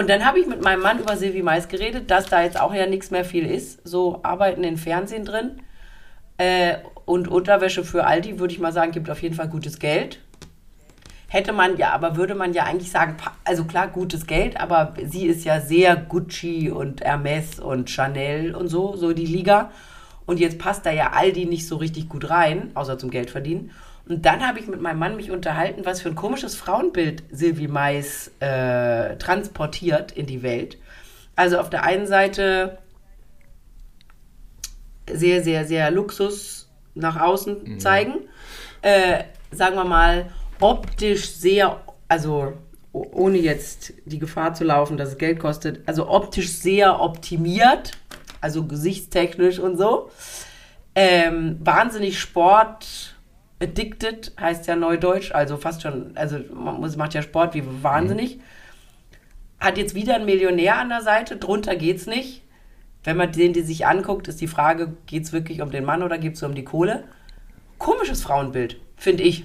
[0.00, 2.72] Und dann habe ich mit meinem Mann über Silvi Mais geredet, dass da jetzt auch
[2.72, 3.86] ja nichts mehr viel ist.
[3.86, 5.60] So Arbeiten in Fernsehen drin.
[6.38, 10.18] Äh, und Unterwäsche für Aldi, würde ich mal sagen, gibt auf jeden Fall gutes Geld.
[11.28, 15.26] Hätte man ja, aber würde man ja eigentlich sagen, also klar, gutes Geld, aber sie
[15.26, 19.70] ist ja sehr Gucci und Hermes und Chanel und so, so die Liga.
[20.24, 23.70] Und jetzt passt da ja Aldi nicht so richtig gut rein, außer zum Geld verdienen.
[24.10, 27.68] Und dann habe ich mit meinem Mann mich unterhalten, was für ein komisches Frauenbild Sylvie
[27.68, 30.78] Mais äh, transportiert in die Welt.
[31.36, 32.78] Also auf der einen Seite
[35.08, 38.14] sehr, sehr, sehr Luxus nach außen zeigen.
[38.82, 39.22] Äh,
[39.52, 40.26] sagen wir mal,
[40.58, 42.54] optisch sehr, also
[42.90, 47.92] ohne jetzt die Gefahr zu laufen, dass es Geld kostet, also optisch sehr optimiert,
[48.40, 50.10] also gesichtstechnisch und so.
[50.96, 53.14] Ähm, wahnsinnig Sport
[53.60, 58.40] addicted, heißt ja neudeutsch, also fast schon, also man muss, macht ja Sport wie wahnsinnig.
[59.60, 62.42] Hat jetzt wieder einen Millionär an der Seite, drunter geht's nicht.
[63.04, 66.02] Wenn man den, die sich anguckt, ist die Frage, geht es wirklich um den Mann
[66.02, 67.04] oder geht es um die Kohle?
[67.78, 69.44] Komisches Frauenbild, finde ich.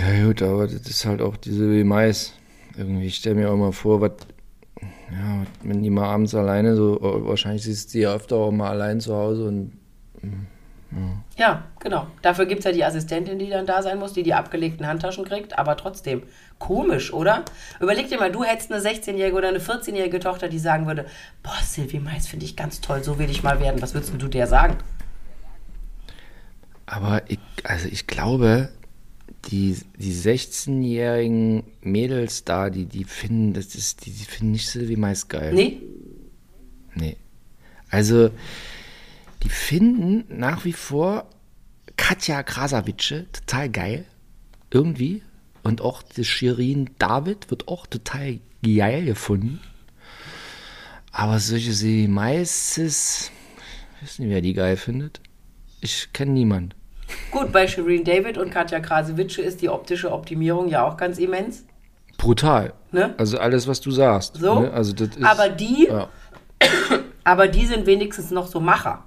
[0.00, 2.34] Ja gut, aber das ist halt auch diese wie Mais.
[2.76, 4.12] Irgendwie, ich stelle mir auch mal vor, was,
[4.80, 9.00] ja, wenn die mal abends alleine so, wahrscheinlich sitzt die ja öfter auch mal allein
[9.00, 9.72] zu Hause und
[11.42, 12.06] Ja, genau.
[12.22, 15.24] Dafür gibt es ja die Assistentin, die dann da sein muss, die die abgelegten Handtaschen
[15.24, 16.22] kriegt, aber trotzdem.
[16.60, 17.44] Komisch, oder?
[17.80, 21.04] Überleg dir mal, du hättest eine 16-jährige oder eine 14-jährige Tochter, die sagen würde,
[21.42, 23.82] boah, Sylvie Mais finde ich ganz toll, so will ich mal werden.
[23.82, 24.78] Was würdest du der sagen?
[26.86, 28.68] Aber ich, also ich glaube,
[29.46, 34.94] die, die 16-jährigen Mädels da, die, die finden, das ist, die, die finden nicht Sylvie
[34.94, 35.52] Mais geil.
[35.52, 35.80] Nee?
[36.94, 37.16] Nee.
[37.90, 38.30] Also,
[39.42, 41.26] die finden nach wie vor
[42.02, 44.04] Katja Krasavice total geil.
[44.72, 45.22] Irgendwie.
[45.62, 49.60] Und auch die Shirin David wird auch total geil gefunden.
[51.12, 53.30] Aber solche Mais ist,
[53.94, 55.20] ich weiß nicht, wer die geil findet.
[55.80, 56.74] Ich kenne niemand.
[57.30, 61.64] Gut, bei Shireen David und Katja Krasewitsche ist die optische Optimierung ja auch ganz immens.
[62.18, 62.72] Brutal.
[62.90, 63.14] Ne?
[63.16, 64.38] Also alles, was du sagst.
[64.38, 64.60] So.
[64.60, 64.72] Ne?
[64.72, 66.08] Also das ist, Aber die, Ja.
[67.24, 69.04] aber die sind wenigstens noch so Macher.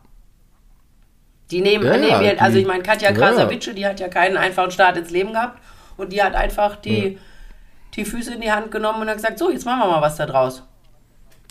[1.52, 3.16] Die nehmen, Ja, nehmen wir- also die- ich meine, Katja ja.
[3.16, 5.60] Krasavitsche, die hat ja keinen einfachen Start ins Leben gehabt
[5.98, 7.20] und die hat einfach die,
[7.96, 10.16] die Füße in die Hand genommen und hat gesagt, so, jetzt machen wir mal was
[10.16, 10.64] da draus.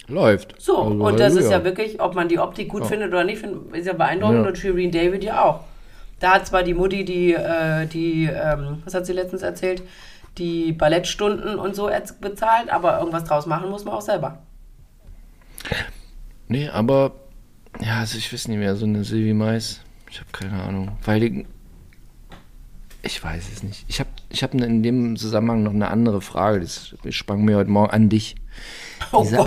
[0.09, 0.55] Läuft.
[0.61, 3.39] So, Also, und das ist ja wirklich, ob man die Optik gut findet oder nicht,
[3.39, 5.61] find, ist ja beeindruckend und Shireen David ja auch.
[6.21, 9.83] Da hat zwar die Mutti die, äh, die ähm, was hat sie letztens erzählt,
[10.39, 11.89] die Ballettstunden und so
[12.21, 14.39] bezahlt, aber irgendwas draus machen muss man auch selber.
[16.49, 17.13] Nee, aber
[17.81, 19.81] ja, also ich weiß nicht mehr, so eine Sylvie Mais.
[20.11, 20.97] Ich habe keine Ahnung.
[21.05, 21.45] Weil
[23.03, 23.85] ich weiß es nicht.
[23.89, 26.61] Ich habe ich hab in dem Zusammenhang noch eine andere Frage.
[26.61, 28.37] Das sprang mir heute Morgen an dich.
[29.13, 29.47] Oh Diese Gott.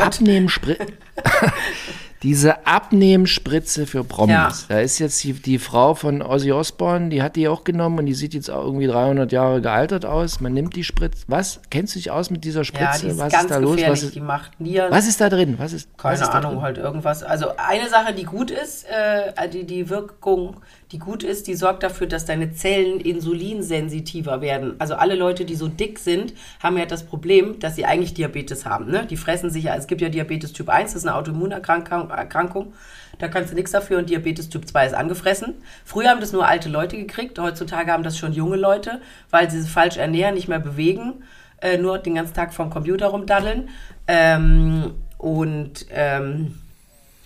[2.23, 4.33] Diese Abnehmspritze für Promis.
[4.35, 4.53] Ja.
[4.69, 8.05] Da ist jetzt die, die Frau von Ozzy Osbourne, die hat die auch genommen und
[8.07, 10.39] die sieht jetzt auch irgendwie 300 Jahre gealtert aus.
[10.39, 11.23] Man nimmt die Spritze.
[11.27, 11.59] Was?
[11.69, 12.83] Kennst du dich aus mit dieser Spritze?
[12.83, 13.79] Ja, die ist Was ist da los?
[13.85, 14.91] Was ist, die macht Nieren.
[14.91, 15.55] was ist da drin?
[15.59, 16.61] Was ist, was Keine ist da Ahnung, drin?
[16.63, 17.23] halt irgendwas.
[17.23, 20.57] Also eine Sache, die gut ist, äh, die, die Wirkung,
[20.91, 24.75] die gut ist, die sorgt dafür, dass deine Zellen insulinsensitiver werden.
[24.79, 28.65] Also alle Leute, die so dick sind, haben ja das Problem, dass sie eigentlich Diabetes
[28.65, 28.89] haben.
[28.89, 29.05] Ne?
[29.05, 32.09] Die fressen sich ja, es gibt ja Diabetes Typ 1, das ist eine Autoimmunerkrankung.
[32.09, 32.73] Erkrankung.
[33.19, 35.55] Da kannst du nichts dafür und Diabetes Typ 2 ist angefressen.
[35.83, 39.59] Früher haben das nur alte Leute gekriegt, heutzutage haben das schon junge Leute, weil sie
[39.59, 41.23] sich falsch ernähren, nicht mehr bewegen,
[41.61, 43.69] äh, nur den ganzen Tag vorm Computer rumdaddeln.
[44.07, 46.59] Ähm, und ähm,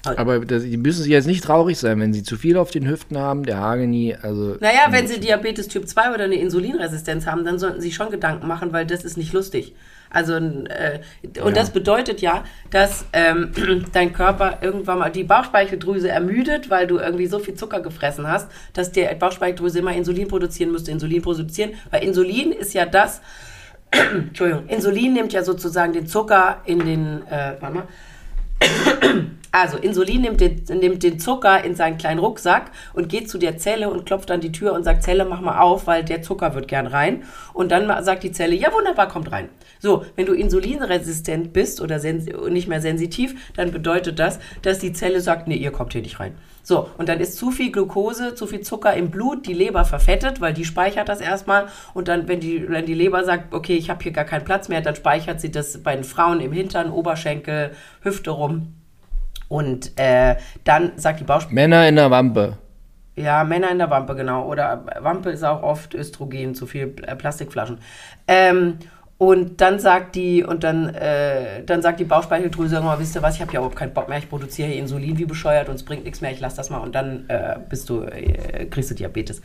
[0.04, 2.88] Aber das, die müssen sich jetzt nicht traurig sein, wenn sie zu viel auf den
[2.88, 4.58] Hüften haben, der Hageni, also.
[4.60, 8.48] Naja, wenn Sie Diabetes Typ 2 oder eine Insulinresistenz haben, dann sollten Sie schon Gedanken
[8.48, 9.76] machen, weil das ist nicht lustig.
[10.10, 11.00] Also, äh,
[11.42, 13.52] und das bedeutet ja, dass ähm,
[13.94, 18.52] dein Körper irgendwann mal die Bauchspeicheldrüse ermüdet, weil du irgendwie so viel Zucker gefressen hast,
[18.74, 21.72] dass die Bauchspeicheldrüse immer Insulin produzieren müsste, Insulin produzieren.
[21.92, 23.22] Weil Insulin ist ja das,
[23.92, 27.88] Entschuldigung, Insulin nimmt ja sozusagen den Zucker in den, äh, warte mal,
[29.52, 33.58] also Insulin nimmt den, nimmt den Zucker in seinen kleinen Rucksack und geht zu der
[33.58, 36.56] Zelle und klopft an die Tür und sagt, Zelle, mach mal auf, weil der Zucker
[36.56, 37.24] wird gern rein.
[37.54, 39.50] Und dann sagt die Zelle, ja wunderbar, kommt rein.
[39.80, 42.00] So, wenn du insulinresistent bist oder
[42.50, 46.20] nicht mehr sensitiv, dann bedeutet das, dass die Zelle sagt, nee, ihr kommt hier nicht
[46.20, 46.36] rein.
[46.64, 50.40] So, und dann ist zu viel Glucose, zu viel Zucker im Blut, die Leber verfettet,
[50.40, 51.68] weil die speichert das erstmal.
[51.94, 54.70] Und dann, wenn die, wenn die Leber sagt, okay, ich habe hier gar keinen Platz
[54.70, 57.72] mehr, dann speichert sie das bei den Frauen im Hintern, Oberschenkel,
[58.02, 58.81] Hüfte rum.
[59.52, 62.58] Und äh, dann sagt die Bauchspeicheldrüse, Männer in der Wampe.
[63.18, 64.48] ja, Männer in der Wampe, genau.
[64.48, 67.80] Oder Wampe ist auch oft Östrogen, zu viel äh, Plastikflaschen.
[68.30, 68.78] Ähm,
[69.18, 73.36] und dann sagt die, und dann, äh, dann sagt die Bauchspeicheldrüse irgendwann, wisst ihr was,
[73.36, 75.84] ich habe ja überhaupt keinen Bock mehr, ich produziere hier Insulin wie bescheuert und es
[75.84, 78.96] bringt nichts mehr, ich lass das mal und dann äh, bist du, äh, kriegst du
[78.96, 79.42] Diabetes.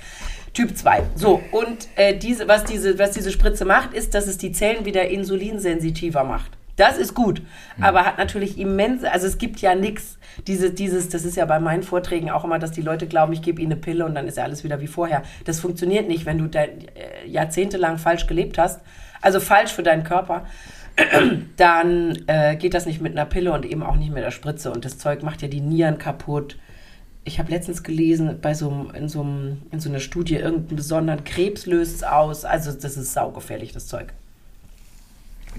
[0.54, 1.02] Typ 2.
[1.16, 4.84] So, und äh, diese, was, diese, was diese Spritze macht, ist, dass es die Zellen
[4.84, 6.52] wieder insulinsensitiver macht.
[6.76, 7.40] Das ist gut,
[7.80, 11.58] aber hat natürlich immense, also es gibt ja nichts, diese, dieses, das ist ja bei
[11.58, 14.28] meinen Vorträgen auch immer, dass die Leute glauben, ich gebe ihnen eine Pille und dann
[14.28, 15.22] ist ja alles wieder wie vorher.
[15.46, 18.82] Das funktioniert nicht, wenn du da, äh, jahrzehntelang falsch gelebt hast,
[19.22, 20.44] also falsch für deinen Körper,
[21.56, 24.70] dann äh, geht das nicht mit einer Pille und eben auch nicht mit der Spritze
[24.70, 26.58] und das Zeug macht ja die Nieren kaputt.
[27.24, 31.24] Ich habe letztens gelesen, bei so einem, in, so in so einer Studie, irgendeinen besonderen
[31.24, 32.44] Krebs löst es aus.
[32.44, 34.12] Also das ist saugefährlich, das Zeug.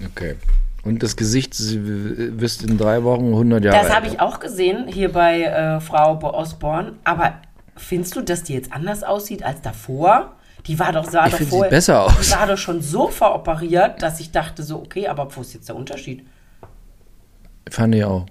[0.06, 0.36] Okay.
[0.88, 1.80] Und das Gesicht sie
[2.40, 6.14] wirst in drei Wochen 100 Jahre Das habe ich auch gesehen hier bei äh, Frau
[6.16, 6.94] Bo- Osborne.
[7.04, 7.34] Aber
[7.76, 10.34] findest du, dass die jetzt anders aussieht als davor?
[10.66, 12.12] Die war doch, sah Ich doch finde, sie vorher, besser aus.
[12.20, 15.68] Die war doch schon so veroperiert, dass ich dachte so, okay, aber wo ist jetzt
[15.68, 16.26] der Unterschied?
[17.70, 18.26] Fand ich auch.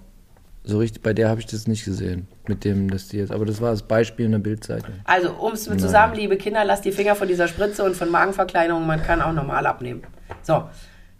[0.64, 2.28] so richtig, bei der habe ich das nicht gesehen.
[2.48, 4.94] Mit dem, dass die jetzt, aber das war das Beispiel in der Bildzeitung.
[5.06, 8.10] Also, um es mit zusammen, liebe Kinder, lasst die Finger von dieser Spritze und von
[8.10, 8.86] Magenverkleinerung.
[8.86, 10.04] Man kann auch normal abnehmen.
[10.44, 10.64] So,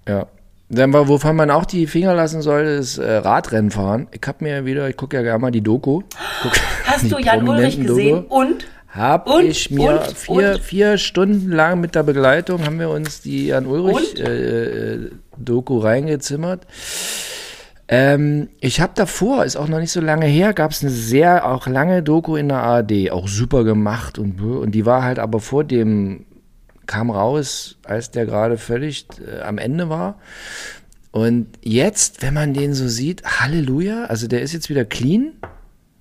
[0.08, 0.26] Ja.
[0.70, 4.08] Dann, wovon man auch die Finger lassen soll, ist äh, Radrennen fahren.
[4.12, 6.02] Ich habe mir wieder, ich gucke ja gerne mal die Doku.
[6.44, 6.52] Guck,
[6.86, 8.24] hast die du Jan Ulrich gesehen?
[8.24, 8.36] Doku.
[8.36, 8.68] Und?
[8.90, 9.46] Hab Und?
[9.46, 10.18] ich mir Und?
[10.18, 10.60] vier, Und?
[10.60, 15.78] vier Stunden lang mit der Begleitung haben wir uns die Jan Ulrich äh, äh, Doku
[15.80, 16.68] reingezimmert.
[17.88, 21.50] Ähm, ich habe davor, ist auch noch nicht so lange her, gab es eine sehr
[21.50, 25.40] auch lange Doku in der ARD, auch super gemacht und und die war halt aber
[25.40, 26.26] vor dem
[26.88, 30.20] kam raus, als der gerade völlig äh, am Ende war.
[31.12, 35.34] Und jetzt, wenn man den so sieht, Halleluja, also der ist jetzt wieder clean,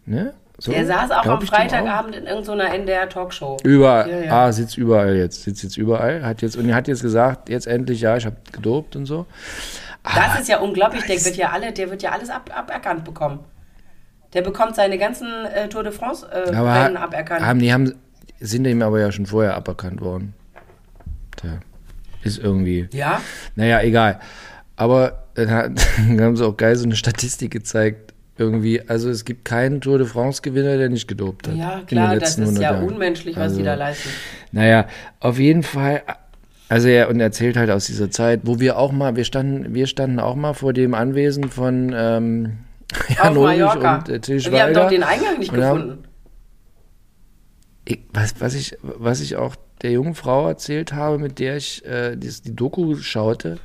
[0.04, 0.34] ne?
[0.58, 1.52] So, Der saß auch am dem auch.
[1.52, 3.58] Freitagabend in irgendeiner NDR-Talkshow.
[3.62, 4.10] Überall.
[4.10, 4.46] Ja, ja.
[4.46, 5.42] Ah, sitzt überall jetzt.
[5.42, 6.24] Sitzt jetzt überall.
[6.24, 9.26] Hat jetzt, und er hat jetzt gesagt, jetzt endlich, ja, ich habe gedopt und so.
[10.02, 13.40] Das ist ja unglaublich, der wird ja, alle, der wird ja alles ab, aberkannt bekommen.
[14.32, 17.44] Der bekommt seine ganzen äh, Tour de France äh, aberkannt.
[17.44, 17.94] haben, die haben,
[18.40, 20.34] sind ihm aber ja schon vorher aberkannt worden.
[21.36, 21.60] Tja,
[22.22, 22.88] ist irgendwie.
[22.92, 23.20] ja?
[23.54, 24.20] Naja, egal.
[24.76, 28.12] Aber dann, hat, dann haben sie auch geil so eine Statistik gezeigt.
[28.38, 31.54] Irgendwie, also es gibt keinen Tour de France-Gewinner, der nicht gedopt hat.
[31.56, 32.86] Ja, klar, das ist 100 ja Jahren.
[32.86, 34.10] unmenschlich, was Also- die da leisten.
[34.52, 34.86] Naja,
[35.20, 36.02] auf jeden Fall.
[36.68, 39.86] Also er und erzählt halt aus dieser Zeit, wo wir auch mal, wir standen, wir
[39.86, 42.58] standen auch mal vor dem Anwesen von ähm,
[43.16, 44.88] Jan und äh, Till Wir haben doch Schweiger.
[44.90, 46.04] den Eingang nicht Und haben- gefunden.
[47.86, 51.84] Ich, was, was, ich, was ich auch der jungen Frau erzählt habe, mit der ich
[51.84, 53.58] äh, die, die Doku schaute,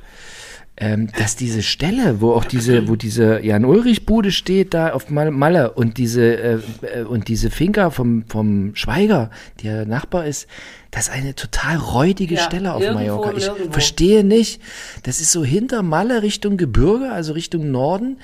[0.78, 5.72] ähm, dass diese Stelle, wo auch diese, wo diese Jan-Ulrich-Bude steht, da auf Mal- Malle
[5.72, 9.30] und diese, äh, äh, und diese Finca vom, vom Schweiger,
[9.62, 10.46] der Nachbar ist,
[10.90, 13.32] das ist eine total räudige Ja, Stelle auf irgendwo Mallorca.
[13.36, 13.72] Ich Nirgendwo.
[13.72, 14.62] verstehe nicht,
[15.02, 18.18] das ist so hinter Malle Richtung Gebirge, also Richtung Norden,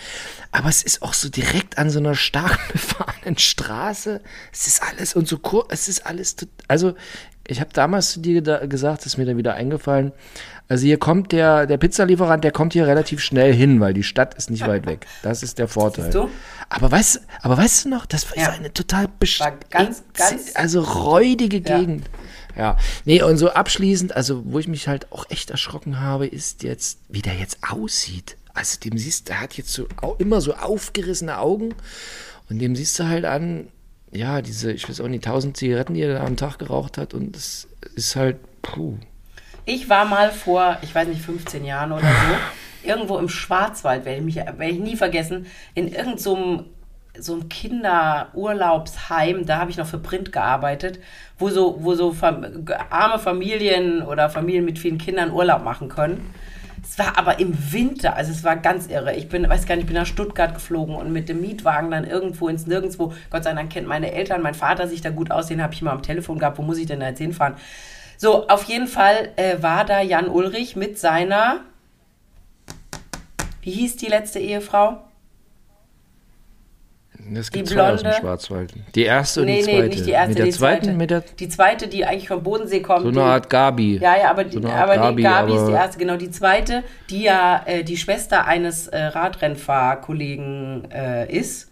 [0.50, 4.20] aber es ist auch so direkt an so einer stark befahrenen Straße.
[4.52, 6.34] Es ist alles und so kurz, es ist alles,
[6.66, 6.94] also
[7.46, 10.12] ich habe damals zu dir gesagt, ist mir dann wieder eingefallen,
[10.68, 14.34] also hier kommt der, der Pizzalieferant, der kommt hier relativ schnell hin, weil die Stadt
[14.34, 15.06] ist nicht weit weg.
[15.22, 16.10] Das ist der Vorteil.
[16.10, 16.28] Du?
[16.68, 18.50] Aber weißt, aber weißt du noch, das war Ja.
[18.50, 19.08] eine total
[19.38, 21.78] War ganz, ganz- also räudige Ja.
[21.78, 22.06] Gegend.
[22.56, 26.64] Ja, nee, und so abschließend, also wo ich mich halt auch echt erschrocken habe, ist
[26.64, 28.36] jetzt, wie der jetzt aussieht.
[28.52, 29.86] Also dem siehst, der hat jetzt so
[30.18, 31.74] immer so aufgerissene Augen
[32.50, 33.68] und dem siehst du halt an,
[34.10, 37.14] ja, diese, ich weiß auch nicht, tausend Zigaretten, die er da am Tag geraucht hat
[37.14, 38.96] und es ist halt, puh.
[39.70, 42.08] Ich war mal vor, ich weiß nicht, 15 Jahren oder so,
[42.88, 45.44] irgendwo im Schwarzwald, werde ich, mich, werde ich nie vergessen,
[45.74, 46.64] in irgendeinem so einem-
[47.20, 51.00] so einem Kinderurlaubsheim, da habe ich noch für Print gearbeitet,
[51.38, 52.14] wo so, wo so
[52.90, 56.30] arme Familien oder Familien mit vielen Kindern Urlaub machen können.
[56.82, 59.14] Es war aber im Winter, also es war ganz irre.
[59.16, 62.04] Ich bin, weiß gar nicht, ich bin nach Stuttgart geflogen und mit dem Mietwagen dann
[62.04, 63.12] irgendwo ins Nirgendwo.
[63.30, 65.82] Gott sei Dank kennt meine Eltern, mein Vater sich da gut aus, den habe ich
[65.82, 66.56] mal am Telefon gehabt.
[66.58, 67.54] Wo muss ich denn da jetzt hinfahren?
[68.20, 71.60] So, auf jeden Fall äh, war da Jan Ulrich mit seiner,
[73.62, 74.98] wie hieß die letzte Ehefrau?
[77.30, 78.72] Das Die gibt zwei aus dem Blonde- Schwarzwald.
[78.94, 79.78] Die erste und nee, die zweite.
[79.82, 80.96] nee, nicht die erste, mit der die zweiten, zweite.
[80.96, 83.02] mit der, die zweite, die eigentlich vom Bodensee kommt.
[83.02, 83.98] so die, eine Art Gabi.
[83.98, 86.16] Ja, ja, aber, die, So aber Gabi, die Gabi ist die aber- erste, genau.
[86.16, 91.67] Die zweite, die ja äh, die Schwester eines äh, Radrennfahrkollegen äh, ist.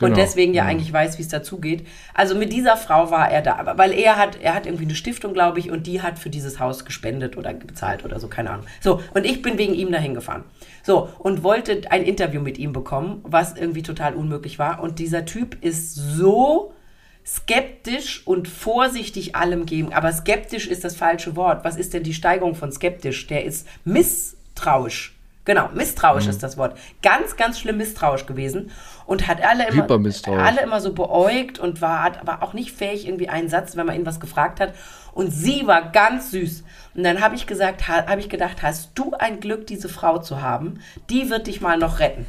[0.00, 0.68] Und Genau, deswegen ja ja.
[0.70, 1.86] eigentlich weiß, wie es dazugeht.
[2.14, 5.32] Also mit dieser Frau war er da, weil er hat, er hat irgendwie eine Stiftung,
[5.34, 8.66] glaube ich, und die hat für dieses Haus gespendet oder bezahlt oder so, keine Ahnung.
[8.80, 10.44] So, und ich bin wegen ihm dahin gefahren.
[10.84, 14.80] So, und wollte ein Interview mit ihm bekommen, was irgendwie total unmöglich war.
[14.80, 16.72] Und dieser Typ ist so
[17.26, 19.92] skeptisch und vorsichtig allem geben.
[19.92, 21.64] Aber skeptisch ist das falsche Wort.
[21.64, 23.26] Was ist denn die Steigerung von skeptisch?
[23.26, 25.14] Der ist misstrauisch.
[25.44, 26.30] Genau, misstrauisch Mhm.
[26.30, 26.78] ist das Wort.
[27.02, 28.70] Ganz, ganz schlimm misstrauisch gewesen
[29.08, 29.86] und hat alle immer,
[30.44, 33.86] alle immer so beäugt und war hat aber auch nicht fähig, irgendwie einen Satz, wenn
[33.86, 34.74] man ihn was gefragt hat.
[35.14, 36.62] Und sie war ganz süß.
[36.94, 40.18] Und dann habe ich gesagt, ha- habe ich gedacht, hast du ein Glück, diese Frau
[40.18, 40.80] zu haben?
[41.08, 42.26] Die wird dich mal noch retten.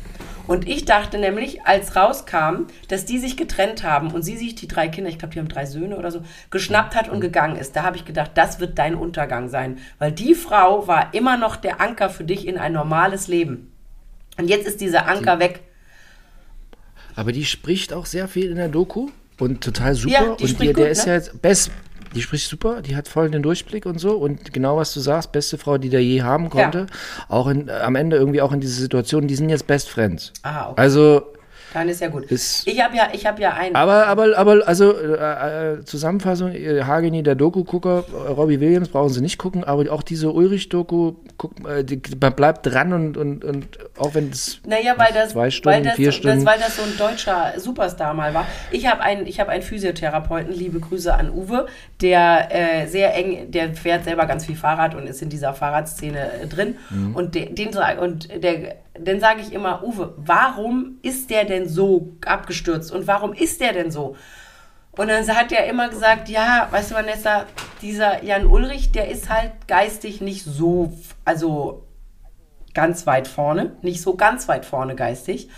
[0.47, 4.67] Und ich dachte nämlich, als rauskam, dass die sich getrennt haben und sie sich die
[4.69, 7.75] drei Kinder, ich glaube, die haben drei Söhne oder so, geschnappt hat und gegangen ist,
[7.75, 9.79] da habe ich gedacht, das wird dein Untergang sein.
[9.99, 13.73] Weil die Frau war immer noch der Anker für dich in ein normales Leben.
[14.37, 15.59] Und jetzt ist dieser Anker weg.
[17.19, 19.09] Aber die spricht auch sehr viel in der Doku
[19.39, 20.13] und total super.
[20.13, 21.11] Ja, die und spricht der, der gut, ist ne?
[21.11, 21.69] ja jetzt best.
[22.15, 24.15] Die spricht super, die hat voll den Durchblick und so.
[24.15, 26.87] Und genau was du sagst, beste Frau, die der je haben konnte.
[27.27, 30.31] Auch in, äh, am Ende irgendwie auch in diese Situation, die sind jetzt Best Friends.
[30.43, 30.81] Ah, okay.
[30.81, 31.23] Also,
[31.73, 32.25] Dann ist ja gut.
[32.31, 33.75] Ist- ich habe ja, ich habe ja einen.
[33.75, 39.09] Aber, aber, aber, also, äh, äh, Zusammenfassung, äh, Hageni, der Doku-Gucker, äh, Robbie Williams brauchen
[39.09, 41.13] sie nicht gucken, aber auch diese Ulrich-Doku,
[41.67, 43.67] äh, die, man bleibt dran und, und, und
[43.97, 46.45] auch wenn es Naja, weil das, zwei Stunden, weil das, vier das, Stunden.
[46.45, 48.45] weil das so ein deutscher Superstar mal war.
[48.71, 51.67] Ich habe einen, ich habe einen Physiotherapeuten, liebe Grüße an Uwe,
[52.01, 52.47] der
[52.83, 56.47] äh, sehr eng, der fährt selber ganz viel Fahrrad und ist in dieser Fahrradszene äh,
[56.47, 56.75] drin.
[56.89, 57.15] Mhm.
[57.15, 62.15] Und den, den und der, den sage ich immer, Uwe, warum ist der denn so
[62.25, 64.15] abgestürzt und warum ist der denn so?
[64.91, 67.45] Und dann hat er immer gesagt, ja, weißt du, Vanessa,
[67.81, 70.93] dieser Jan Ulrich, der ist halt geistig nicht so,
[71.23, 71.85] also
[72.73, 75.49] ganz weit vorne, nicht so ganz weit vorne geistig.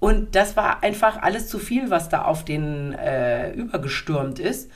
[0.00, 4.70] Und das war einfach alles zu viel, was da auf den äh, übergestürmt ist.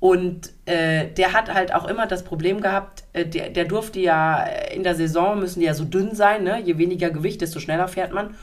[0.00, 4.44] Und äh, der hat halt auch immer das Problem gehabt, äh, der, der durfte ja
[4.44, 6.60] äh, in der Saison müssen die ja so dünn sein, ne?
[6.60, 8.34] je weniger Gewicht, desto schneller fährt man.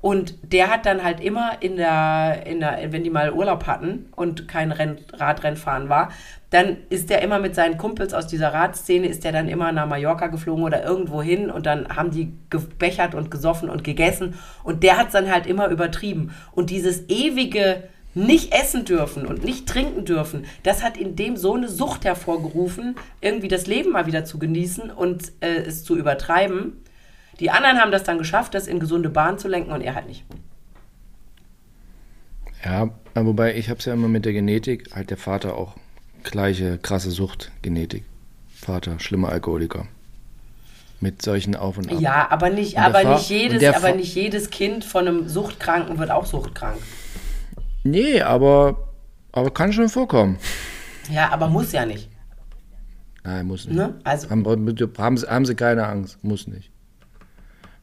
[0.00, 4.06] Und der hat dann halt immer in der, in der, wenn die mal Urlaub hatten
[4.16, 6.10] und kein Renn, Radrennfahren war,
[6.50, 9.86] dann ist der immer mit seinen Kumpels aus dieser Radszene, ist der dann immer nach
[9.86, 14.34] Mallorca geflogen oder irgendwo hin und dann haben die gebechert und gesoffen und gegessen
[14.64, 16.34] und der hat es dann halt immer übertrieben.
[16.50, 17.84] Und dieses ewige
[18.14, 22.96] nicht essen dürfen und nicht trinken dürfen, das hat in dem so eine Sucht hervorgerufen,
[23.20, 26.74] irgendwie das Leben mal wieder zu genießen und äh, es zu übertreiben.
[27.40, 30.06] Die anderen haben das dann geschafft, das in gesunde Bahn zu lenken und er halt
[30.08, 30.24] nicht.
[32.64, 35.76] Ja, aber wobei ich habe es ja immer mit der Genetik, halt der Vater auch
[36.22, 38.04] gleiche krasse Sucht, Genetik.
[38.54, 39.86] Vater, schlimmer Alkoholiker.
[41.00, 42.00] Mit solchen Auf und Ab.
[42.00, 46.12] Ja, aber nicht, aber Fa- nicht jedes, aber nicht jedes Kind von einem Suchtkranken wird
[46.12, 46.78] auch suchtkrank.
[47.84, 48.88] Nee, aber,
[49.32, 50.38] aber kann schon vorkommen.
[51.10, 52.08] Ja, aber muss ja nicht.
[53.24, 53.76] Nein, muss nicht.
[53.76, 53.94] Ne?
[54.04, 56.70] Also Haben, haben, sie, haben sie keine Angst, muss nicht.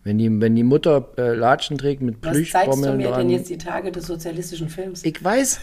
[0.03, 3.19] Wenn die, wenn die Mutter äh, Latschen trägt mit was zeigst du Plüschbommeln mir dran.
[3.19, 5.03] denn jetzt die Tage des sozialistischen Films?
[5.03, 5.59] Ich weiß.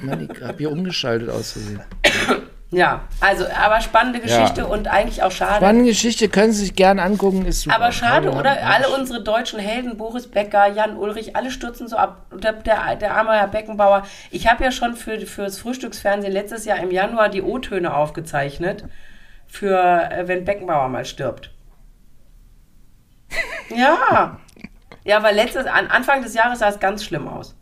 [0.00, 1.80] Mann, ich habe hier umgeschaltet aus Versehen.
[2.72, 5.56] Ja, also, aber spannende Geschichte und eigentlich auch schade.
[5.56, 7.74] Spannende Geschichte, können Sie sich gerne angucken, ist super.
[7.74, 8.60] Aber schade, Ja, oder?
[8.60, 8.66] ja.
[8.68, 12.26] Alle unsere deutschen Helden, Boris Becker, Jan Ulrich, alle stürzen so ab.
[12.32, 14.04] Der, der, der arme Herr Beckenbauer.
[14.30, 18.84] Ich habe ja schon für, für das Frühstücksfernsehen letztes Jahr im Januar die O-Töne aufgezeichnet,
[19.48, 19.76] für
[20.08, 21.50] äh, wenn Beckenbauer mal stirbt.
[23.74, 24.38] Ja.
[25.02, 27.56] Ja, weil letztes, an Anfang des Jahres sah es ganz schlimm aus.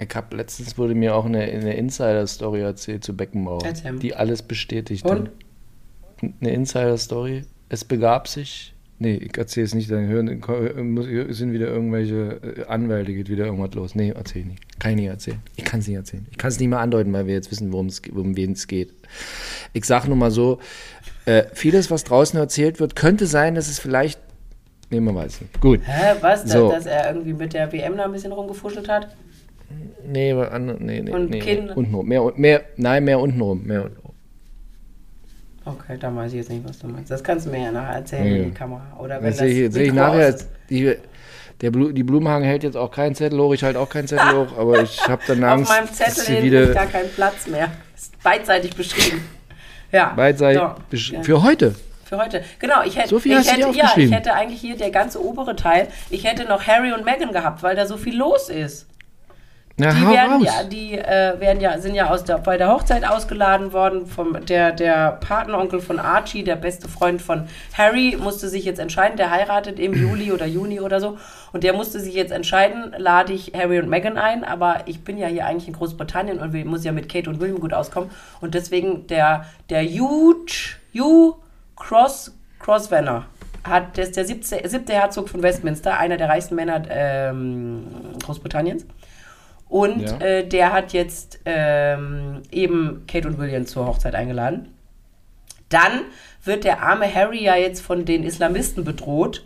[0.00, 4.42] Ich, habe letztens wurde mir auch eine, eine Insider-Story erzählt zu Beckenbauer, Erzähl die alles
[4.42, 5.04] bestätigt.
[5.04, 5.30] Und?
[6.40, 7.44] Eine Insider-Story.
[7.68, 8.74] Es begab sich.
[8.98, 10.28] Nee, ich erzähle es nicht, dann hören,
[11.32, 13.94] sind wieder irgendwelche äh, Anwälte, geht wieder irgendwas los.
[13.94, 14.78] Nee, erzähl ich nicht.
[14.78, 15.38] Kann ich nicht erzählen.
[15.56, 16.26] Ich kann es nicht erzählen.
[16.30, 18.92] Ich kann es nicht mal andeuten, weil wir jetzt wissen, um wen es geht.
[19.72, 20.58] Ich sage nur mal so,
[21.24, 24.20] äh, vieles, was draußen erzählt wird, könnte sein, dass es vielleicht.
[24.90, 25.60] Nee, man weiß nicht.
[25.62, 25.80] Gut.
[25.84, 26.44] Hä, was?
[26.44, 26.70] Da- So.
[26.70, 29.16] Dass er irgendwie mit der WM da ein bisschen rumgefuschelt hat?
[30.06, 31.68] Nee, andere, nee, nee, Und nee.
[31.74, 32.06] Untenrum.
[32.08, 33.62] Mehr, mehr, nein, mehr untenrum.
[33.64, 34.14] Mehr untenrum.
[35.64, 37.10] Okay, da weiß ich jetzt nicht, was du meinst.
[37.10, 38.82] Das kannst du mir ja nachher erzählen Ja, in die Kamera.
[38.98, 40.28] Oder wenn Das sehe ich, das sehe ich Mikro nachher.
[40.28, 40.48] aus ist.
[40.70, 40.96] Die,
[41.60, 43.52] der Blu, die Blumenhagen hält jetzt auch keinen Zettel hoch.
[43.52, 46.24] Ich halte auch keinen Zettel hoch, aber ich habe dann Auf Angst, meinem dass Zettel
[46.26, 47.70] hin ist wieder gar kein Platz mehr.
[47.94, 49.20] Ist beidseitig beschrieben.
[49.92, 50.12] Ja.
[50.14, 51.22] beidseitig so, besch- ja.
[51.24, 51.74] für heute.
[52.04, 52.44] Für heute.
[52.60, 55.56] Genau, ich hätte, So viel ich hätte, ja, ich hätte eigentlich hier der ganze obere
[55.56, 55.88] Teil.
[56.10, 58.86] Ich hätte noch Harry und Meghan gehabt, weil da so viel los ist.
[59.80, 63.08] Na, Die werden ja, die äh, werden ja, sind ja aus der, bei der Hochzeit
[63.08, 64.06] ausgeladen worden.
[64.06, 69.16] Vom, der, der Patenonkel von Archie, der beste Freund von Harry, musste sich jetzt entscheiden.
[69.16, 71.16] Der heiratet im Juli oder Juni oder so.
[71.52, 74.44] Und der musste sich jetzt entscheiden, lade ich Harry und Meghan ein.
[74.44, 77.58] Aber ich bin ja hier eigentlich in Großbritannien und muss ja mit Kate und William
[77.58, 78.10] gut auskommen.
[78.42, 81.36] Und deswegen der, der Huge, Hugh
[81.74, 83.24] Cross, Crossvenner
[83.64, 87.86] hat, der ist der siebte, siebte Herzog von Westminster, einer der reichsten Männer ähm,
[88.22, 88.84] Großbritanniens.
[89.70, 90.18] Und Ja.
[90.18, 94.74] äh, der hat jetzt ähm, eben Kate und William zur Hochzeit eingeladen.
[95.68, 96.02] Dann
[96.44, 99.44] wird der arme Harry ja jetzt von den Islamisten bedroht.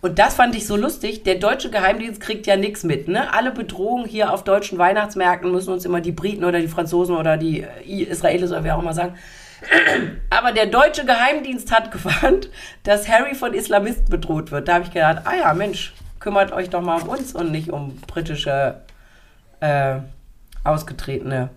[0.00, 1.22] Und das fand ich so lustig.
[1.22, 3.06] Der deutsche Geheimdienst kriegt ja nichts mit.
[3.06, 3.32] Ne?
[3.32, 7.36] Alle Bedrohungen hier auf deutschen Weihnachtsmärkten müssen uns immer die Briten oder die Franzosen oder
[7.36, 9.14] die äh, Israelis oder wer auch immer sagen.
[10.30, 12.50] Aber der deutsche Geheimdienst hat gewarnt,
[12.82, 14.66] dass Harry von Islamisten bedroht wird.
[14.66, 17.70] Da habe ich gedacht, ah ja, Mensch, kümmert euch doch mal um uns und nicht
[17.70, 18.80] um britische
[19.62, 20.00] äh,
[20.64, 21.48] ausgetretene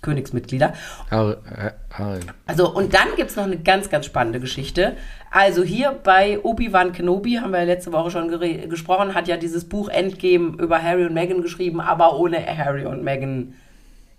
[0.00, 0.74] Königsmitglieder.
[1.10, 2.20] Haare.
[2.46, 4.96] Also, und dann gibt es noch eine ganz, ganz spannende Geschichte.
[5.30, 8.28] Also hier bei Obi-Wan Kenobi, haben wir ja letzte Woche schon
[8.68, 13.02] gesprochen, hat ja dieses Buch Endgame über Harry und Meghan geschrieben, aber ohne Harry und
[13.02, 13.54] Meghan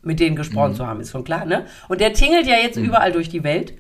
[0.02, 1.66] mit denen gesprochen zu haben, ist schon klar, ne?
[1.88, 3.74] Und der tingelt ja jetzt überall durch die Welt.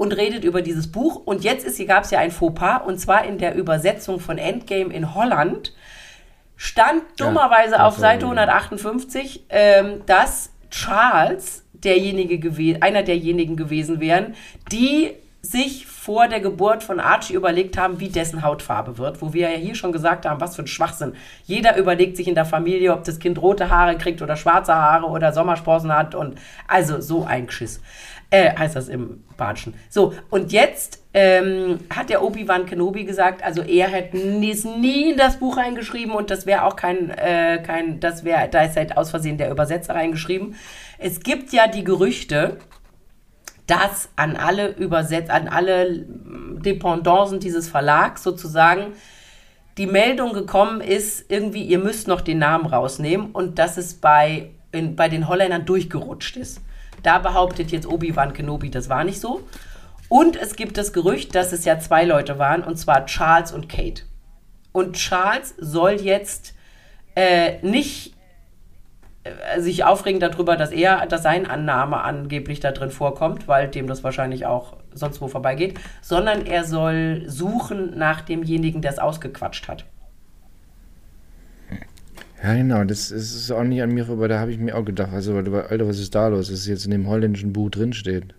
[0.00, 1.16] und redet über dieses Buch.
[1.26, 5.14] Und jetzt gab es ja ein Fauxpas, und zwar in der Übersetzung von Endgame in
[5.14, 5.74] Holland
[6.60, 8.36] stand dummerweise Ja, auf Seite gut.
[8.36, 14.34] 158, ähm, dass Charles derjenige gewesen, einer derjenigen gewesen wären,
[14.70, 19.50] die sich vor der Geburt von Archie überlegt haben, wie dessen Hautfarbe wird, wo wir
[19.50, 21.14] ja hier schon gesagt haben, was für ein Schwachsinn.
[21.46, 25.06] Jeder überlegt sich in der Familie, ob das Kind rote Haare kriegt oder schwarze Haare
[25.06, 26.38] oder Sommersprossen hat und
[26.68, 27.80] also so ein Geschiss.
[28.32, 29.74] Äh, heißt das im Batschen.
[29.88, 35.10] So, und jetzt ähm, hat der Obi-Wan Kenobi gesagt, also er hätte nie, es nie
[35.10, 38.76] in das Buch reingeschrieben und das wäre auch kein, äh, kein, das wäre, da ist
[38.76, 40.54] halt aus Versehen der Übersetzer reingeschrieben.
[40.98, 42.58] Es gibt ja die Gerüchte,
[43.66, 46.04] dass an alle Übersetz an alle
[46.64, 48.92] Dependancen dieses Verlags sozusagen
[49.76, 54.50] die Meldung gekommen ist, irgendwie, ihr müsst noch den Namen rausnehmen und dass es bei,
[54.72, 56.60] in, bei den Holländern durchgerutscht ist.
[57.02, 59.42] Da behauptet jetzt Obi-Wan Kenobi, das war nicht so.
[60.08, 63.68] Und es gibt das Gerücht, dass es ja zwei Leute waren, und zwar Charles und
[63.68, 64.02] Kate.
[64.72, 66.54] Und Charles soll jetzt
[67.14, 68.14] äh, nicht
[69.22, 73.86] äh, sich aufregen darüber, dass er, dass sein Annahme angeblich da drin vorkommt, weil dem
[73.86, 79.68] das wahrscheinlich auch sonst wo vorbeigeht, sondern er soll suchen nach demjenigen, der es ausgequatscht
[79.68, 79.84] hat.
[82.42, 85.12] Ja, genau, das ist auch nicht an mir vorbei, da habe ich mir auch gedacht,
[85.12, 86.48] also, Alter, was ist da los?
[86.48, 88.34] Das ist jetzt in dem holländischen Buch drinsteht.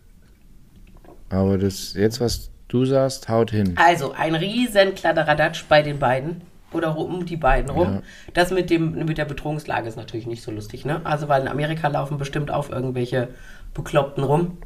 [1.30, 3.76] Aber das, jetzt, was du sagst, haut hin.
[3.76, 6.42] Also ein riesen Kladderadatsch bei den beiden
[6.74, 7.96] oder um die beiden rum.
[7.96, 8.02] Ja.
[8.34, 11.02] Das mit dem mit der Bedrohungslage ist natürlich nicht so lustig, ne?
[11.04, 13.30] Also weil in Amerika laufen bestimmt auf irgendwelche
[13.74, 14.58] Bekloppten rum.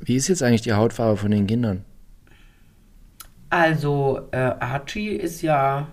[0.00, 1.84] Wie ist jetzt eigentlich die Hautfarbe von den Kindern?
[3.50, 5.88] Also äh, Archie ist ja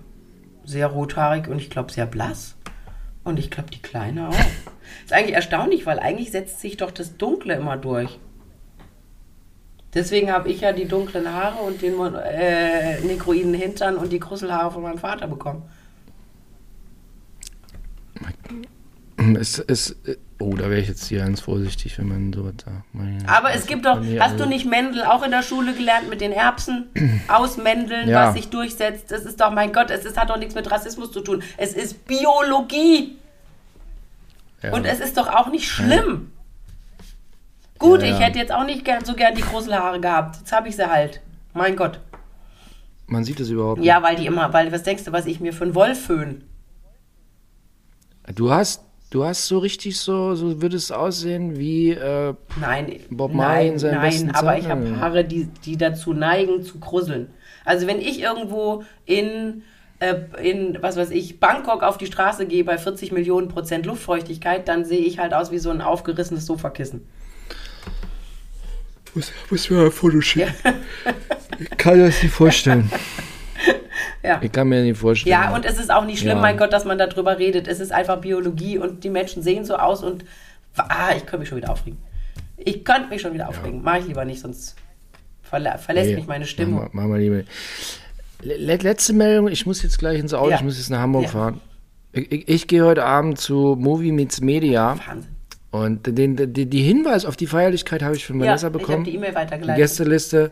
[0.66, 2.56] sehr rothaarig und ich glaube sehr blass.
[3.24, 4.36] Und ich glaube die Kleine auch.
[5.04, 8.20] ist eigentlich erstaunlich, weil eigentlich setzt sich doch das Dunkle immer durch.
[9.94, 14.72] Deswegen habe ich ja die dunklen Haare und den äh, negroiden Hintern und die Krüsselhaare
[14.72, 15.64] von meinem Vater bekommen.
[19.40, 19.96] Es, es,
[20.40, 22.94] oh, da wäre ich jetzt hier ganz vorsichtig, wenn man sowas sagt.
[22.94, 26.10] Meine- Aber es gibt doch, hast alle- du nicht Mendel auch in der Schule gelernt
[26.10, 26.90] mit den Erbsen?
[27.28, 28.28] Ausmändeln, Ja.
[28.28, 29.10] was sich durchsetzt.
[29.12, 31.42] Das ist doch, mein Gott, es ist, hat doch nichts mit Rassismus zu tun.
[31.58, 33.16] Es ist Biologie.
[34.62, 34.74] Ja.
[34.74, 36.32] Und es ist doch auch nicht schlimm.
[37.80, 38.14] Gut, Ja, ja.
[38.16, 40.38] ich hätte jetzt auch nicht gern, so gern die Gruselhaare gehabt.
[40.38, 41.22] Jetzt habe ich sie halt.
[41.54, 42.00] Mein Gott.
[43.08, 45.54] Man sieht das überhaupt Ja, weil die immer, weil, was denkst du, was ich mir
[45.54, 46.44] für einen Wolf föhn?
[48.28, 48.40] nicht.
[48.40, 48.82] Du hast,
[49.16, 53.70] du hast so richtig so, so würde es aussehen wie, äh, Nein, Bob Marley in
[53.70, 57.30] nein, seinen nein, besten aber ich habe Haare, die, die dazu neigen zu krusseln.
[57.64, 59.64] Also wenn ich irgendwo in,
[60.00, 64.68] äh, in, was weiß ich, Bangkok auf die Straße gehe bei 40 Millionen Prozent Luftfeuchtigkeit,
[64.68, 67.08] dann sehe ich halt aus wie so ein aufgerissenes Sofakissen.
[69.14, 70.54] muss, muss mir ein Foto schicken.
[71.58, 72.92] Ich kann mir das nicht vorstellen.
[74.24, 74.40] Ja.
[74.42, 75.32] Ich kann mir nicht vorstellen.
[75.32, 76.42] Ja, und es ist auch nicht schlimm, Ja.
[76.42, 77.68] mein Gott, dass man darüber redet.
[77.68, 80.26] Es ist einfach Biologie und die Menschen sehen so aus und
[80.78, 82.00] ah, ich könnte mich schon wieder aufregen.
[82.58, 83.82] Ich könnte mich schon wieder aufregen.
[83.84, 84.76] Mach ich lieber nicht, sonst
[85.44, 86.80] verla verlässt Nee, mich meine Mach Stimmung.
[86.80, 87.42] mal, mach mal lieber.
[88.42, 90.56] Le letzte Meldung, ich muss jetzt gleich ins Auto, Ja.
[90.58, 91.30] ich muss jetzt nach Hamburg Ja.
[91.30, 91.62] fahren.
[92.14, 95.30] Ich, ich, ich gehe heute Abend zu Movie Meets Media Wahnsinn.
[95.72, 98.80] und den, den, die Hinweis auf die Feierlichkeit habe ich von Ja, Vanessa ich habe
[98.80, 99.04] bekommen.
[99.04, 99.82] die E-Mail Die weitergeleitet.
[99.84, 100.52] Gästeliste.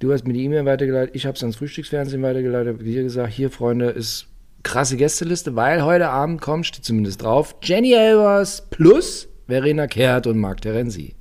[0.00, 3.32] Du hast mir die E-Mail weitergeleitet, ich habe es ans Frühstücksfernsehen weitergeleitet, habe dir gesagt,
[3.32, 4.26] hier Freunde, ist
[4.62, 10.38] krasse Gästeliste, weil heute Abend kommt, steht zumindest drauf, Jenny Elvers plus Verena Kehrt und
[10.38, 11.14] Marc Terenzi.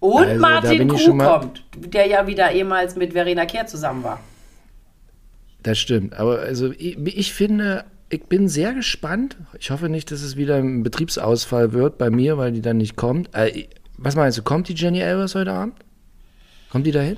[0.00, 4.20] Und Also, Martin Kuh kommt, der ja wieder ehemals mit Verena Kehr zusammen war.
[5.62, 9.36] Das stimmt, aber also ich, ich finde, ich bin sehr gespannt.
[9.60, 12.96] Ich hoffe nicht, dass es wieder ein Betriebsausfall wird bei mir, weil die dann nicht
[12.96, 13.32] kommt.
[13.32, 15.74] Äh, was meinst du, kommt die Jenny Elvers heute Abend?
[16.70, 17.16] Kommt die da hin?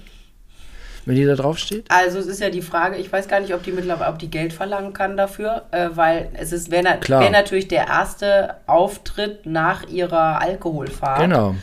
[1.07, 1.87] Wenn die da drauf steht?
[1.91, 4.31] Also es ist ja die Frage, ich weiß gar nicht, ob die mittlerweile, ob die
[4.31, 9.45] Geld verlangen kann dafür, äh, weil es ist, wäre na, wär natürlich der erste Auftritt
[9.45, 11.21] nach ihrer Alkoholfahrt.
[11.21, 11.55] Genau.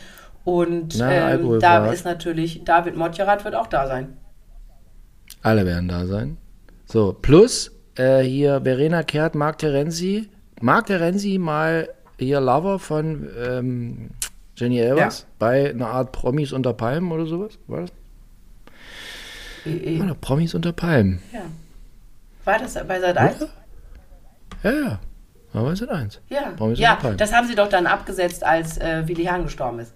[0.44, 4.16] Und Na, ähm, da ist natürlich, David Motjerat wird auch da sein.
[5.42, 6.36] Alle werden da sein.
[6.86, 10.28] So, plus äh, hier Verena Kehrt, Marc Terenzi.
[10.60, 11.88] Marc Terenzi mal
[12.18, 14.10] hier Lover von ähm,
[14.56, 15.26] Jenny Elvers Ja.
[15.38, 17.58] bei einer Art Promis unter Palmen oder sowas.
[17.66, 17.92] War das?
[19.66, 21.20] Äh, War doch Promis unter Palmen.
[21.32, 21.42] ja.
[22.44, 23.46] War das bei Sat 1?
[24.64, 25.00] Ja, ja.
[25.54, 26.18] Aber sind eins.
[26.30, 27.18] Ja, Promis ja unter Palmen.
[27.18, 29.92] das haben sie doch dann abgesetzt, als äh, Willi Herrn gestorben ist.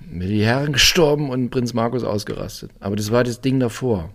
[0.00, 2.70] Die Herren gestorben und Prinz Markus ausgerastet.
[2.80, 4.10] Aber das war das Ding davor.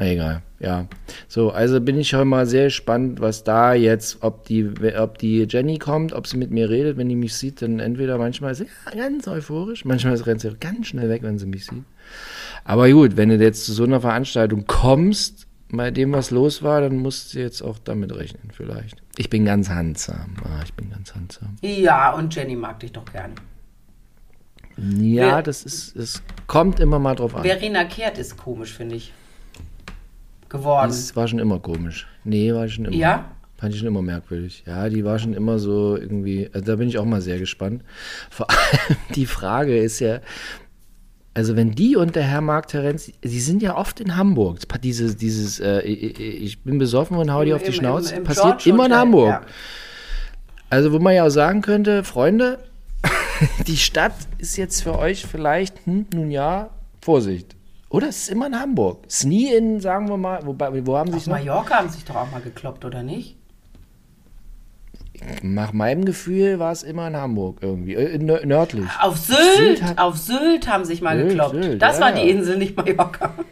[0.00, 0.86] Na egal, ja.
[1.28, 4.66] So, also bin ich heute mal sehr gespannt, was da jetzt, ob die,
[4.98, 8.16] ob die Jenny kommt, ob sie mit mir redet, wenn die mich sieht, dann entweder
[8.16, 11.84] manchmal ist sie ganz euphorisch, manchmal rennt sie ganz schnell weg, wenn sie mich sieht.
[12.64, 16.80] Aber gut, wenn du jetzt zu so einer Veranstaltung kommst, bei dem was los war,
[16.80, 19.02] dann musst du jetzt auch damit rechnen, vielleicht.
[19.18, 20.34] Ich bin ganz handsam.
[20.44, 21.56] Ah, ich bin ganz handsam.
[21.60, 23.34] Ja, und Jenny mag dich doch gerne.
[24.78, 27.42] Ja, Wer- das ist, es kommt immer mal drauf an.
[27.42, 29.12] Verena Kehrt ist komisch, finde ich.
[30.50, 30.88] Geworden.
[30.88, 32.06] Das war schon immer komisch.
[32.24, 32.94] Nee, war schon immer.
[32.96, 33.30] Ja?
[33.56, 34.64] Fand ich schon immer merkwürdig.
[34.66, 37.82] Ja, die war schon immer so irgendwie, also da bin ich auch mal sehr gespannt.
[38.30, 40.20] Vor allem die Frage ist ja,
[41.34, 44.58] also wenn die und der Herr Marc Terenz, die sind ja oft in Hamburg.
[44.82, 48.24] Dieses, dieses, äh, ich bin besoffen und hau die auf die Im- im- Schnauze, im
[48.24, 49.28] passiert George immer in Hamburg.
[49.28, 49.40] ja.
[50.70, 52.58] Also wo man ja auch sagen könnte, Freunde,
[53.66, 56.70] die Stadt ist jetzt für euch vielleicht, hm, nun ja,
[57.02, 57.56] Vorsicht.
[57.90, 59.04] Oder es ist immer in Hamburg.
[59.08, 62.14] Es ist nie in, sagen wir mal, wobei, wo haben sich Mallorca haben sich doch
[62.16, 63.36] auch mal gekloppt, oder nicht?
[65.42, 68.86] nach meinem Gefühl war es immer in Hamburg irgendwie, äh, nö- nördlich.
[69.02, 71.62] Auf Sylt, Sylt auf Sylt haben sich mal Sylt, gekloppt.
[71.62, 72.30] Sylt, das ja, war die.
[72.30, 73.34] Insel, nicht Mallorca.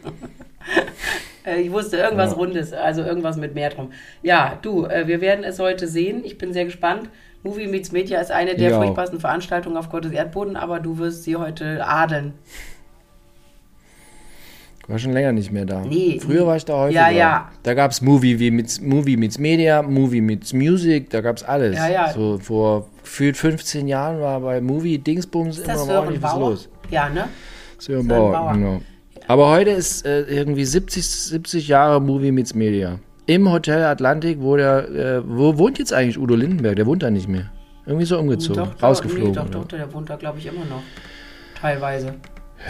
[1.45, 2.35] Äh, ich wusste irgendwas Ja.
[2.37, 3.91] Rundes, also irgendwas mit Meer drum.
[4.21, 6.21] Ja, du, äh, wir werden es heute sehen.
[6.25, 7.09] Ich bin sehr gespannt.
[7.43, 8.75] Movie Meets Media ist eine der Ja.
[8.77, 12.33] furchtbarsten Veranstaltungen auf Gottes Erdboden, aber du wirst sie heute adeln.
[14.89, 15.81] War schon länger nicht mehr da.
[15.81, 16.19] Nee.
[16.19, 17.11] Früher war ich da häufiger.
[17.11, 17.51] Ja, ja.
[17.61, 21.43] Da gab es Movie, wie mit, Movie meets Media, Movie meets Music, da gab es
[21.43, 21.77] alles.
[21.77, 22.11] Ja, ja.
[22.11, 26.69] So vor gefühlt 15 Jahren war bei Movie Dingsbums immer ordentlich was los.
[26.89, 27.25] Ja, ne?
[27.77, 28.53] Sören Bauer, Bauer.
[28.53, 28.81] genau.
[29.27, 32.97] Aber heute ist äh, irgendwie 70, 70 Jahre Movie meets Media.
[33.27, 36.75] Im Hotel Atlantik, wo der, äh, wo wohnt jetzt eigentlich Udo Lindenberg?
[36.77, 37.51] Der wohnt da nicht mehr.
[37.85, 39.29] Irgendwie so umgezogen, Doch, rausgeflogen.
[39.29, 40.81] Nee, doch, doch, der wohnt da, glaube ich, immer noch.
[41.61, 42.15] Teilweise.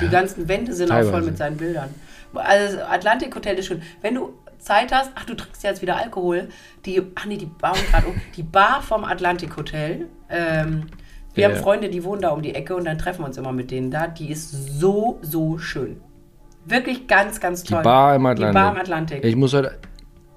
[0.02, 1.26] Die ganzen Wände sind auch voll Teilweise.
[1.28, 1.90] mit seinen Bildern.
[2.34, 3.82] Also das Atlantik Hotel ist schön.
[4.02, 6.50] Wenn du Zeit hast, ach, du trinkst ja jetzt wieder Alkohol.
[6.86, 8.22] Die, ach nee, die bauen gerade um.
[8.36, 10.08] Die Bar vom Atlantik Hotel.
[10.30, 10.88] Ähm,
[11.34, 11.62] wir Ja, haben.
[11.62, 13.90] Freunde, die wohnen da um die Ecke und dann treffen wir uns immer mit denen
[13.92, 14.08] da.
[14.08, 16.02] Die ist so, so schön.
[16.66, 17.84] Wirklich ganz, ganz Die toll.
[17.84, 18.52] Bar im Atlantik.
[18.52, 19.24] Die Bar im Atlantik.
[19.24, 19.78] Ich muss heute,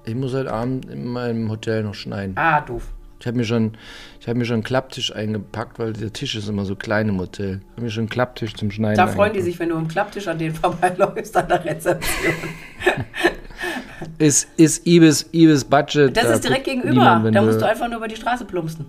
[0.05, 2.35] ich muss heute Abend in meinem Hotel noch schneiden.
[2.37, 2.91] ah, doof.
[3.19, 3.77] Ich habe mir schon,
[4.23, 7.19] ich habe mir schon einen Klapptisch eingepackt, weil der Tisch ist immer so klein im
[7.19, 7.59] Hotel.
[7.61, 8.95] Ich habe mir schon einen Klapptisch zum Schneiden.
[8.95, 9.43] Da freuen die eingepackt.
[9.43, 12.33] sich, wenn du im Klapptisch an denen vorbeiläufst an der Rezeption.
[14.17, 16.15] Ist, ist Ibis, Ibis Budget.
[16.15, 16.91] Das da ist direkt gegenüber.
[16.91, 18.85] niemand, da musst du einfach nur über die Straße plumpsen.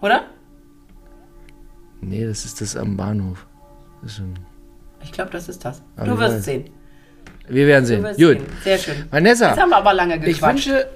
[0.00, 0.24] Oder?
[2.00, 3.46] Nee, das ist das am Bahnhof.
[4.02, 4.20] Das
[5.02, 5.82] Ich glaube, das ist das.
[5.96, 6.44] Aber du ich wirst weiß.
[6.44, 6.70] sehen.
[7.48, 8.02] wir werden sehen.
[8.02, 8.16] Gut.
[8.16, 8.46] sehen.
[8.64, 8.94] Sehr schön.
[9.10, 10.68] Vanessa, Jetzt haben wir aber lange ich gequatscht.
[10.68, 10.86] wünsche.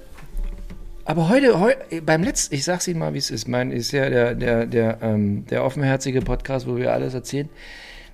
[1.07, 3.47] Aber heute, heu, beim letzten, ich sag's Ihnen mal, wie es ist.
[3.47, 7.51] Mein ist ja der, der, der, ähm, der offenherzige Podcast, wo wir alles erzählen.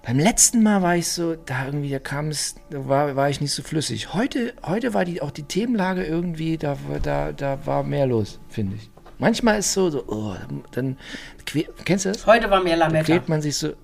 [0.04, 3.40] Beim letzten Mal war ich so, da irgendwie, da kam es, da war, war ich
[3.40, 4.12] nicht so flüssig.
[4.14, 8.76] Heute, heute war die, auch die Themenlage irgendwie, da, da, da war mehr los, finde
[8.76, 8.90] ich.
[9.18, 10.34] Manchmal ist so, so, oh,
[10.72, 10.96] dann,
[11.84, 12.26] kennst du das?
[12.26, 13.04] Heute war mehr Lametta.
[13.04, 13.74] Quält man sich so.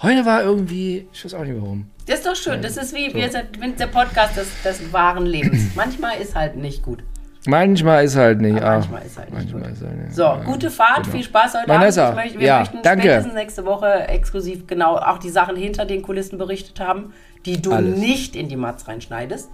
[0.00, 1.90] Heute war irgendwie, ich weiß auch nicht warum.
[2.06, 2.62] Das ist doch schön.
[2.62, 5.62] Das ist wie wir sind der Podcast des, des wahren Lebens.
[5.74, 7.02] Manchmal ist halt nicht gut.
[7.48, 8.58] Manchmal ist halt nicht.
[8.58, 9.72] Aber ah, manchmal ist halt nicht manchmal.
[9.72, 10.14] Ist halt nicht.
[10.14, 10.42] So, ja.
[10.44, 11.16] gute Fahrt, genau.
[11.16, 12.18] viel Spaß heute Vanessa, Abend.
[12.18, 13.04] Ich möchte, wir ja, möchten danke.
[13.04, 17.14] spätestens nächste Woche exklusiv genau auch die Sachen hinter den Kulissen berichtet haben,
[17.46, 17.98] die du Alles.
[17.98, 19.48] nicht in die Mats reinschneidest.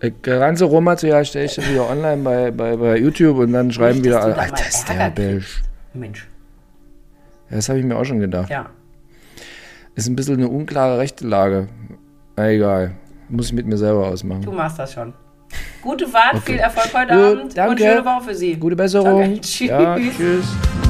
[0.00, 4.02] Äh, Ganze Rohmaterial stelle ich dann wieder online bei, bei, bei YouTube und dann schreiben
[4.02, 5.62] wieder alle, das ist der Belsch.
[5.92, 6.26] Mensch.
[7.50, 8.48] Ja, das habe ich mir auch schon gedacht.
[8.48, 8.70] Ja.
[9.96, 11.68] Ist ein bisschen eine unklare rechte Lage.
[12.36, 12.92] Na egal.
[13.28, 14.40] Muss ich mit mir selber ausmachen.
[14.40, 15.12] Du machst das schon.
[15.82, 17.70] Gute Fahrt, viel Erfolg heute Gut, Abend danke.
[17.70, 18.56] und schöne Woche für Sie.
[18.56, 19.20] Gute Besserung.
[19.20, 19.40] Danke.
[19.40, 19.68] Tschüss.
[19.68, 20.87] Ja, tschüss.